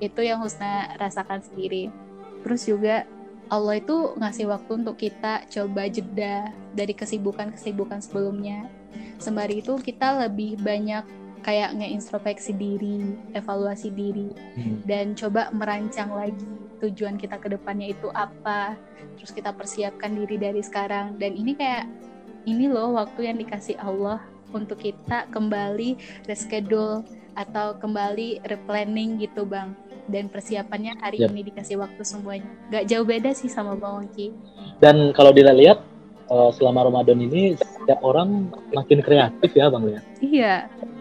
itu 0.00 0.24
yang 0.24 0.40
Husna 0.40 0.96
rasakan 0.96 1.44
sendiri 1.44 1.92
terus 2.40 2.64
juga 2.64 3.04
Allah 3.50 3.82
itu 3.82 4.14
ngasih 4.14 4.46
waktu 4.46 4.70
untuk 4.78 4.96
kita 4.96 5.42
coba 5.50 5.90
jeda 5.90 6.54
dari 6.70 6.94
kesibukan-kesibukan 6.94 7.98
sebelumnya. 7.98 8.70
Sembari 9.18 9.58
itu 9.58 9.74
kita 9.82 10.22
lebih 10.26 10.62
banyak 10.62 11.02
kayak 11.42 11.74
ngeintrospeksi 11.74 12.54
diri 12.54 13.16
evaluasi 13.34 13.90
diri 13.90 14.30
Hmm. 14.54 14.84
dan 14.86 15.18
coba 15.18 15.50
merancang 15.50 16.12
lagi 16.14 16.46
tujuan 16.78 17.18
kita 17.18 17.42
ke 17.42 17.50
depannya 17.50 17.90
itu 17.90 18.06
apa. 18.14 18.78
Terus 19.18 19.34
kita 19.34 19.50
persiapkan 19.52 20.14
diri 20.14 20.38
dari 20.38 20.62
sekarang. 20.62 21.18
Dan 21.18 21.34
ini 21.34 21.58
kayak 21.58 21.90
ini 22.46 22.70
loh 22.70 22.96
waktu 22.96 23.28
yang 23.28 23.36
dikasih 23.36 23.76
Allah 23.82 24.22
untuk 24.54 24.78
kita 24.78 25.26
kembali 25.34 25.98
reschedule 26.30 27.02
atau 27.34 27.74
kembali 27.78 28.42
replanning 28.46 29.18
gitu 29.22 29.46
bang 29.46 29.74
dan 30.10 30.26
persiapannya 30.28 30.98
hari 30.98 31.22
Yap. 31.22 31.30
ini 31.32 31.46
dikasih 31.46 31.78
waktu 31.78 32.02
semuanya. 32.02 32.50
Gak 32.68 32.90
jauh 32.90 33.06
beda 33.06 33.30
sih 33.32 33.46
sama 33.48 33.78
bang 33.78 34.02
Wongki 34.04 34.26
Dan 34.82 35.14
kalau 35.14 35.30
dilihat 35.30 35.78
eh, 36.30 36.50
selama 36.58 36.90
Ramadan 36.90 37.18
ini 37.22 37.54
setiap 37.56 38.02
orang 38.02 38.50
makin 38.74 39.00
kreatif 39.00 39.50
ya 39.54 39.70
Bang 39.70 39.86
ya. 39.88 40.00
iya. 40.20 40.54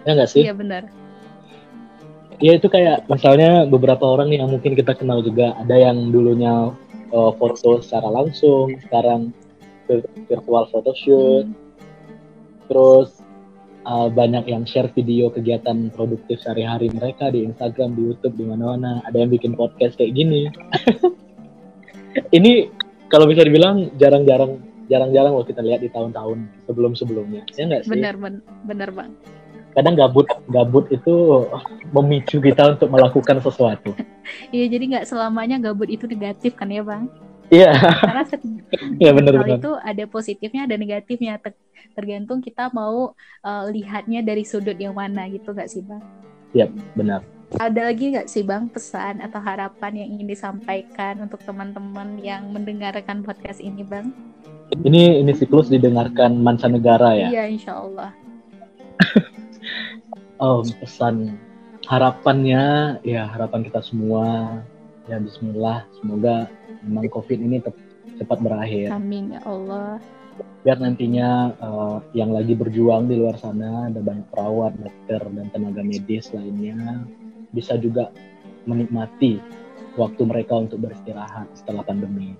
Ya 0.08 0.12
nggak 0.16 0.30
sih? 0.32 0.46
iya 0.48 0.54
benar. 0.56 0.88
Ya 2.40 2.56
itu 2.56 2.72
kayak 2.72 3.12
misalnya 3.12 3.68
beberapa 3.68 4.08
orang 4.08 4.32
yang 4.32 4.48
mungkin 4.48 4.72
kita 4.72 4.96
kenal 4.96 5.20
juga. 5.20 5.60
Ada 5.60 5.92
yang 5.92 6.14
dulunya 6.14 6.72
eh, 7.12 7.32
foto 7.36 7.84
secara 7.84 8.08
langsung, 8.08 8.80
sekarang 8.88 9.36
vir- 9.90 10.08
virtual 10.30 10.70
photoshoot, 10.72 11.50
Hmm, 11.50 11.58
terus 12.70 13.19
eh, 13.90 14.08
banyak 14.14 14.46
yang 14.46 14.64
share 14.64 14.94
video 14.94 15.34
kegiatan 15.34 15.90
produktif 15.90 16.38
sehari-hari 16.40 16.94
mereka 16.94 17.34
di 17.34 17.42
Instagram, 17.44 17.98
di 17.98 18.14
YouTube, 18.14 18.38
di 18.38 18.46
mana-mana. 18.46 19.02
Ada 19.10 19.26
yang 19.26 19.32
bikin 19.34 19.58
podcast 19.58 19.98
kayak 19.98 20.14
gini. 20.14 20.46
Ini 22.38 22.70
kalau 23.10 23.26
bisa 23.26 23.42
dibilang 23.46 23.90
jarang-jarang 23.98 24.62
jarang-jarang 24.90 25.34
loh 25.38 25.46
kita 25.46 25.62
lihat 25.62 25.82
di 25.82 25.90
tahun-tahun 25.90 26.50
sebelum-sebelumnya. 26.66 27.46
Ya 27.54 27.64
nggak 27.70 27.82
sih? 27.86 27.94
benar 27.94 28.14
ben- 28.18 28.46
benar 28.66 28.90
bang 28.90 29.14
Kadang 29.70 29.94
gabut 29.94 30.26
gabut 30.50 30.90
itu 30.90 31.46
memicu 31.94 32.42
kita 32.42 32.74
untuk 32.74 32.90
melakukan 32.90 33.38
sesuatu. 33.38 33.94
iya 34.56 34.66
jadi 34.66 34.84
nggak 34.98 35.06
selamanya 35.06 35.62
gabut 35.62 35.90
itu 35.90 36.10
negatif 36.10 36.58
kan 36.58 36.70
ya 36.70 36.82
bang 36.82 37.06
Iya, 37.50 37.74
karena 38.06 38.24
setiap 38.30 38.62
iya 39.02 39.10
hal 39.10 39.18
benar-benar. 39.18 39.58
itu 39.58 39.72
ada 39.74 40.04
positifnya 40.06 40.70
ada 40.70 40.78
negatifnya 40.78 41.42
tergantung 42.00 42.40
kita 42.40 42.72
mau 42.72 43.12
uh, 43.44 43.64
lihatnya 43.68 44.24
dari 44.24 44.48
sudut 44.48 44.80
yang 44.80 44.96
mana 44.96 45.28
gitu 45.28 45.52
gak 45.52 45.68
sih 45.68 45.84
bang? 45.84 46.00
Benar. 46.96 47.22
ada 47.58 47.90
lagi 47.90 48.14
nggak 48.14 48.30
sih 48.30 48.46
bang 48.46 48.70
pesan 48.70 49.26
atau 49.26 49.42
harapan 49.42 50.06
yang 50.06 50.08
ingin 50.18 50.30
disampaikan 50.30 51.18
untuk 51.18 51.42
teman-teman 51.42 52.22
yang 52.22 52.46
mendengarkan 52.54 53.26
podcast 53.26 53.60
ini 53.60 53.84
bang? 53.84 54.14
Ini 54.70 55.26
ini 55.26 55.34
siklus 55.34 55.68
didengarkan 55.68 56.40
mancanegara 56.40 57.18
ya. 57.18 57.28
iya 57.34 57.44
insya 57.52 57.76
Allah. 57.76 58.16
Oh, 60.40 60.64
pesan 60.64 61.36
harapannya 61.84 62.96
ya 63.04 63.28
harapan 63.28 63.60
kita 63.60 63.84
semua. 63.84 64.56
Ya 65.12 65.20
Bismillah. 65.20 65.84
Semoga 66.00 66.48
memang 66.80 67.12
COVID 67.12 67.44
ini 67.44 67.60
cepat 68.16 68.40
berakhir. 68.40 68.88
Amin 68.96 69.36
ya 69.36 69.44
Allah 69.44 70.00
biar 70.64 70.78
nantinya 70.80 71.56
eh, 71.56 71.98
yang 72.16 72.36
lagi 72.36 72.54
berjuang 72.54 73.08
di 73.08 73.16
luar 73.20 73.40
sana 73.40 73.88
ada 73.88 74.00
banyak 74.04 74.28
perawat, 74.32 74.76
dokter 74.80 75.22
dan 75.34 75.48
tenaga 75.52 75.82
medis 75.84 76.30
lainnya 76.36 77.04
bisa 77.56 77.80
juga 77.80 78.14
menikmati 78.68 79.40
waktu 79.98 80.22
mereka 80.28 80.60
untuk 80.60 80.84
beristirahat 80.84 81.50
setelah 81.58 81.82
pandemi. 81.82 82.36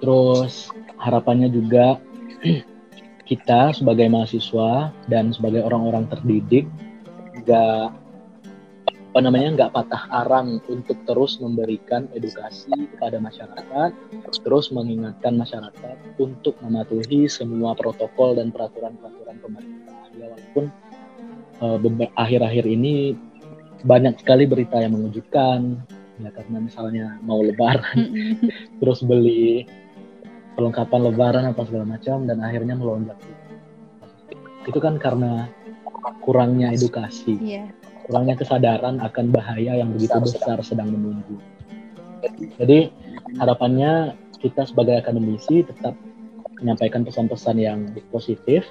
Terus 0.00 0.72
harapannya 0.96 1.52
juga 1.52 2.00
kita 3.30 3.76
sebagai 3.76 4.08
mahasiswa 4.10 4.90
dan 5.06 5.30
sebagai 5.30 5.62
orang-orang 5.62 6.08
terdidik 6.10 6.66
nggak 7.44 7.94
apa 9.10 9.26
namanya 9.26 9.48
nggak 9.58 9.74
patah 9.74 10.06
arang 10.22 10.62
untuk 10.70 10.94
terus 11.02 11.42
memberikan 11.42 12.06
edukasi 12.14 12.70
kepada 12.94 13.18
masyarakat, 13.18 13.90
terus 14.46 14.70
mengingatkan 14.70 15.34
masyarakat 15.34 15.98
untuk 16.22 16.54
mematuhi 16.62 17.26
semua 17.26 17.74
protokol 17.74 18.38
dan 18.38 18.54
peraturan-peraturan 18.54 19.42
pemerintah. 19.42 19.98
Ya 20.14 20.30
walaupun 20.30 20.64
beber- 21.82 22.14
akhir-akhir 22.14 22.70
ini 22.70 23.18
banyak 23.82 24.22
sekali 24.22 24.46
berita 24.46 24.78
yang 24.78 24.94
mengejutkan, 24.94 25.82
ya 26.22 26.30
karena 26.30 26.58
misalnya 26.62 27.18
mau 27.26 27.42
lebaran 27.42 28.14
terus 28.78 29.02
beli 29.02 29.66
perlengkapan 30.54 31.10
lebaran 31.10 31.44
apa 31.50 31.66
segala 31.66 31.98
macam 31.98 32.30
dan 32.30 32.38
akhirnya 32.46 32.78
melonjak. 32.78 33.18
Itu 34.70 34.78
kan 34.78 35.02
karena 35.02 35.50
kurangnya 36.22 36.70
edukasi 36.70 37.34
iya 37.42 37.66
kurangnya 38.10 38.34
kesadaran 38.34 38.98
akan 38.98 39.30
bahaya 39.30 39.78
yang 39.78 39.94
begitu 39.94 40.18
besar 40.18 40.58
sedang 40.66 40.90
menunggu. 40.90 41.38
Jadi 42.58 42.90
harapannya 43.38 44.18
kita 44.42 44.66
sebagai 44.66 44.98
akademisi 44.98 45.62
tetap 45.62 45.94
menyampaikan 46.58 47.06
pesan-pesan 47.06 47.56
yang 47.62 47.86
positif. 48.10 48.66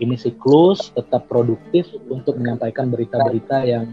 Ini 0.00 0.16
siklus 0.16 0.96
tetap 0.96 1.28
produktif 1.28 1.84
untuk 2.08 2.40
menyampaikan 2.40 2.88
berita-berita 2.88 3.68
yang 3.68 3.92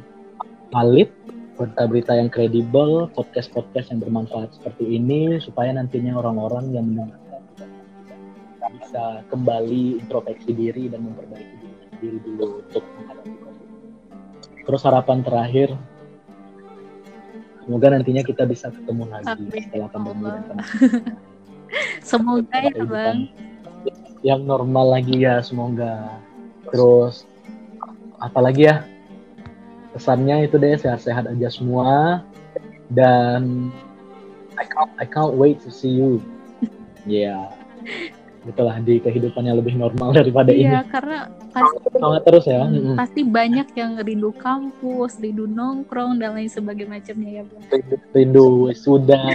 valid, 0.71 1.11
berita-berita 1.59 2.15
yang 2.15 2.31
kredibel, 2.31 3.11
podcast-podcast 3.11 3.91
yang 3.91 3.99
bermanfaat 3.99 4.55
seperti 4.55 4.87
ini 4.87 5.35
supaya 5.43 5.75
nantinya 5.75 6.15
orang-orang 6.15 6.71
yang 6.71 6.87
mendengarkan 6.87 7.43
bisa 8.79 9.19
kembali 9.27 9.99
introspeksi 9.99 10.55
diri 10.55 10.87
dan 10.87 11.03
memperbaiki 11.03 11.55
diri 11.59 11.75
sendiri 11.91 12.17
dulu 12.23 12.47
untuk 12.63 12.83
menghadapi. 12.87 13.36
Terus 14.67 14.81
harapan 14.83 15.23
terakhir, 15.23 15.71
semoga 17.63 17.87
nantinya 17.95 18.23
kita 18.23 18.43
bisa 18.43 18.67
ketemu 18.67 19.03
lagi 19.07 19.31
Amin. 19.31 19.63
setelah 19.63 19.89
pandemi 19.91 20.27
semoga 22.03 22.57
ya 22.63 22.83
bang 22.83 23.19
yang 24.25 24.43
normal 24.43 24.99
lagi 24.99 25.23
ya 25.23 25.39
semoga. 25.39 26.19
Terus 26.67 27.23
apalagi 28.19 28.67
ya 28.67 28.83
pesannya 29.95 30.51
itu 30.51 30.59
deh 30.59 30.75
sehat-sehat 30.75 31.31
aja 31.31 31.47
semua 31.47 32.21
dan 32.91 33.71
I 34.57 34.65
can't, 34.65 34.91
I 34.99 35.05
can't 35.05 35.35
wait 35.37 35.63
to 35.63 35.71
see 35.71 35.91
you. 35.91 36.19
Ya, 37.07 37.55
itulah 38.47 38.75
di 38.79 39.03
kehidupan 39.03 39.43
yang 39.43 39.59
lebih 39.59 39.75
normal 39.75 40.15
daripada 40.15 40.55
iya 40.55 40.81
ini. 40.81 40.89
karena 40.89 41.27
pasti 41.51 41.77
Semangat 41.97 42.21
terus 42.29 42.45
ya. 42.45 42.61
Hmm, 42.63 42.93
pasti 42.93 43.21
banyak 43.25 43.67
yang 43.73 43.91
rindu 43.97 44.31
kampus, 44.37 45.17
rindu 45.17 45.49
nongkrong 45.49 46.21
dan 46.21 46.37
lain 46.37 46.49
sebagainya 46.49 47.01
macamnya 47.01 47.29
ya 47.41 47.43
bang. 47.43 47.63
Rindu, 47.73 47.95
rindu 48.13 48.47
sudah, 48.77 49.25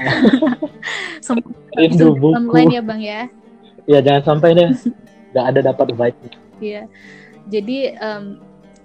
rindu 1.78 2.06
buku. 2.14 2.38
online 2.38 2.70
ya 2.70 2.82
bang 2.82 3.00
ya. 3.02 3.22
Ya 3.90 3.98
jangan 3.98 4.22
sampai 4.22 4.54
deh 4.54 4.70
nggak 5.34 5.46
ada 5.52 5.60
dapat 5.74 5.86
vibe. 5.90 6.20
Iya. 6.62 6.82
Jadi 7.50 7.78
em, 7.98 8.24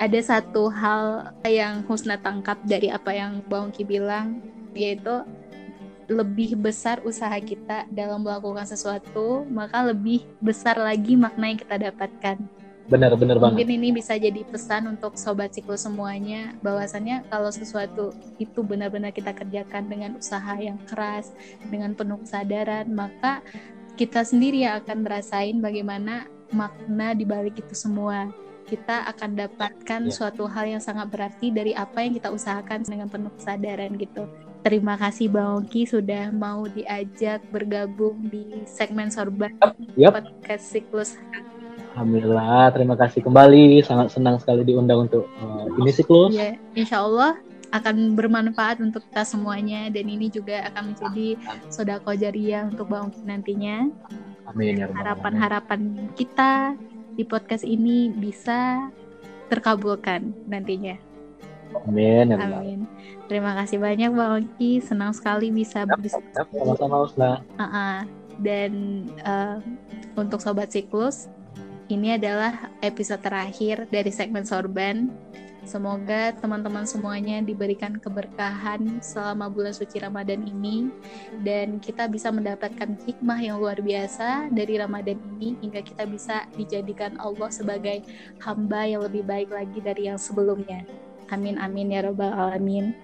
ada 0.01 0.19
satu 0.21 0.69
hal 0.73 1.33
yang 1.45 1.85
Husna 1.85 2.17
tangkap 2.17 2.57
dari 2.65 2.89
apa 2.89 3.13
yang 3.13 3.45
Bang 3.45 3.69
Ki 3.69 3.85
bilang 3.85 4.41
yaitu 4.73 5.25
lebih 6.07 6.55
besar 6.55 7.03
usaha 7.03 7.35
kita 7.39 7.83
dalam 7.91 8.23
melakukan 8.23 8.63
sesuatu, 8.63 9.43
maka 9.51 9.83
lebih 9.83 10.23
besar 10.39 10.79
lagi 10.79 11.19
makna 11.19 11.51
yang 11.51 11.59
kita 11.59 11.75
dapatkan. 11.75 12.39
Benar-benar 12.87 13.35
banget. 13.35 13.51
Mungkin 13.51 13.69
ini 13.83 13.89
bisa 13.91 14.15
jadi 14.15 14.47
pesan 14.47 14.87
untuk 14.87 15.19
sobat 15.19 15.51
siklus 15.51 15.83
semuanya 15.83 16.55
bahwasannya 16.63 17.27
kalau 17.27 17.51
sesuatu 17.51 18.15
itu 18.39 18.63
benar-benar 18.63 19.11
kita 19.11 19.35
kerjakan 19.35 19.91
dengan 19.91 20.15
usaha 20.15 20.55
yang 20.55 20.79
keras, 20.87 21.35
dengan 21.67 21.91
penuh 21.91 22.23
kesadaran, 22.23 22.87
maka 22.87 23.43
kita 23.99 24.23
sendiri 24.23 24.63
yang 24.63 24.79
akan 24.79 25.03
merasain 25.03 25.59
bagaimana 25.59 26.31
makna 26.55 27.11
di 27.11 27.27
balik 27.27 27.59
itu 27.59 27.75
semua. 27.75 28.31
Kita 28.67 29.03
akan 29.11 29.35
dapatkan 29.35 30.01
Ya. 30.07 30.11
suatu 30.11 30.47
hal 30.47 30.71
yang 30.71 30.83
sangat 30.83 31.11
berarti 31.11 31.51
dari 31.51 31.75
apa 31.75 32.03
yang 32.07 32.15
kita 32.15 32.31
usahakan 32.31 32.87
dengan 32.87 33.11
penuh 33.11 33.31
kesadaran 33.35 33.91
gitu. 33.99 34.27
Terima 34.65 34.99
kasih 34.99 35.31
Bang 35.31 35.63
Oki 35.63 35.87
sudah 35.87 36.29
mau 36.33 36.67
diajak 36.67 37.45
bergabung 37.53 38.27
di 38.27 38.65
segmen 38.67 39.07
Sorban 39.07 39.53
Yap. 39.95 40.19
podcast 40.19 40.65
siklus 40.73 41.15
Alhamdulillah, 41.97 42.69
terima 42.77 42.93
kasih 42.93 43.25
kembali. 43.25 43.81
Sangat 43.81 44.13
senang 44.13 44.37
sekali 44.37 44.61
diundang 44.61 45.09
untuk 45.09 45.25
uh, 45.41 45.65
ini 45.81 45.89
siklus. 45.89 46.29
Ya, 46.29 46.53
insya 46.77 47.01
Allah 47.01 47.41
akan 47.73 48.13
bermanfaat 48.13 48.79
untuk 48.85 49.01
kita 49.09 49.25
semuanya 49.25 49.89
dan 49.89 50.05
ini 50.05 50.29
juga 50.29 50.61
akan 50.69 50.93
menjadi 50.93 51.41
sodako 51.73 52.13
jariah 52.13 52.69
untuk 52.69 52.85
Bang 52.85 53.09
Uki 53.09 53.25
nantinya. 53.25 53.89
Amin 54.45 54.77
ya. 54.77 54.93
Harapan-harapan 54.93 56.13
kita 56.13 56.77
di 57.17 57.25
podcast 57.25 57.65
ini 57.65 58.13
bisa 58.13 58.93
terkabulkan 59.49 60.37
nantinya. 60.45 60.95
Amin 61.83 62.31
ya 62.31 62.37
Amin. 62.39 62.79
Terima 63.27 63.51
kasih 63.59 63.77
banyak 63.83 64.11
Bang 64.15 64.39
Oki, 64.39 64.79
senang 64.79 65.11
sekali 65.11 65.51
bisa 65.51 65.83
berdiskusi. 65.83 66.31
Sama-sama 66.31 67.03
Usna. 67.03 67.31
Ah-ah. 67.59 68.07
Dan 68.39 69.03
eh, 69.19 69.57
untuk 70.15 70.39
sobat 70.39 70.71
siklus, 70.71 71.27
ini 71.91 72.15
adalah 72.15 72.71
episode 72.79 73.19
terakhir 73.19 73.87
dari 73.91 74.11
segmen 74.15 74.47
Sorban. 74.47 75.11
Semoga 75.67 76.31
teman-teman 76.39 76.87
semuanya 76.87 77.43
diberikan 77.43 77.99
keberkahan 77.99 79.03
selama 79.03 79.51
bulan 79.51 79.75
suci 79.75 79.99
Ramadan 79.99 80.47
ini 80.47 80.87
dan 81.43 81.83
kita 81.83 82.07
bisa 82.07 82.31
mendapatkan 82.31 82.95
hikmah 83.03 83.43
yang 83.43 83.59
luar 83.59 83.83
biasa 83.83 84.47
dari 84.55 84.79
Ramadan 84.79 85.19
ini 85.35 85.59
hingga 85.59 85.83
kita 85.83 86.07
bisa 86.07 86.47
dijadikan 86.55 87.19
Allah 87.19 87.51
sebagai 87.51 87.99
hamba 88.39 88.87
yang 88.87 89.03
lebih 89.03 89.27
baik 89.27 89.51
lagi 89.51 89.83
dari 89.83 90.07
yang 90.07 90.15
sebelumnya. 90.15 90.87
Amin 91.29 91.59
amin 91.59 91.93
ya 91.93 92.07
robbal 92.07 92.31
alamin. 92.31 92.95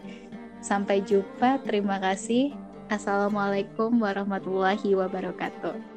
Sampai 0.63 1.03
jumpa. 1.03 1.59
Terima 1.67 1.99
kasih. 1.99 2.55
Assalamualaikum 2.87 3.99
warahmatullahi 3.99 4.95
wabarakatuh. 4.95 5.92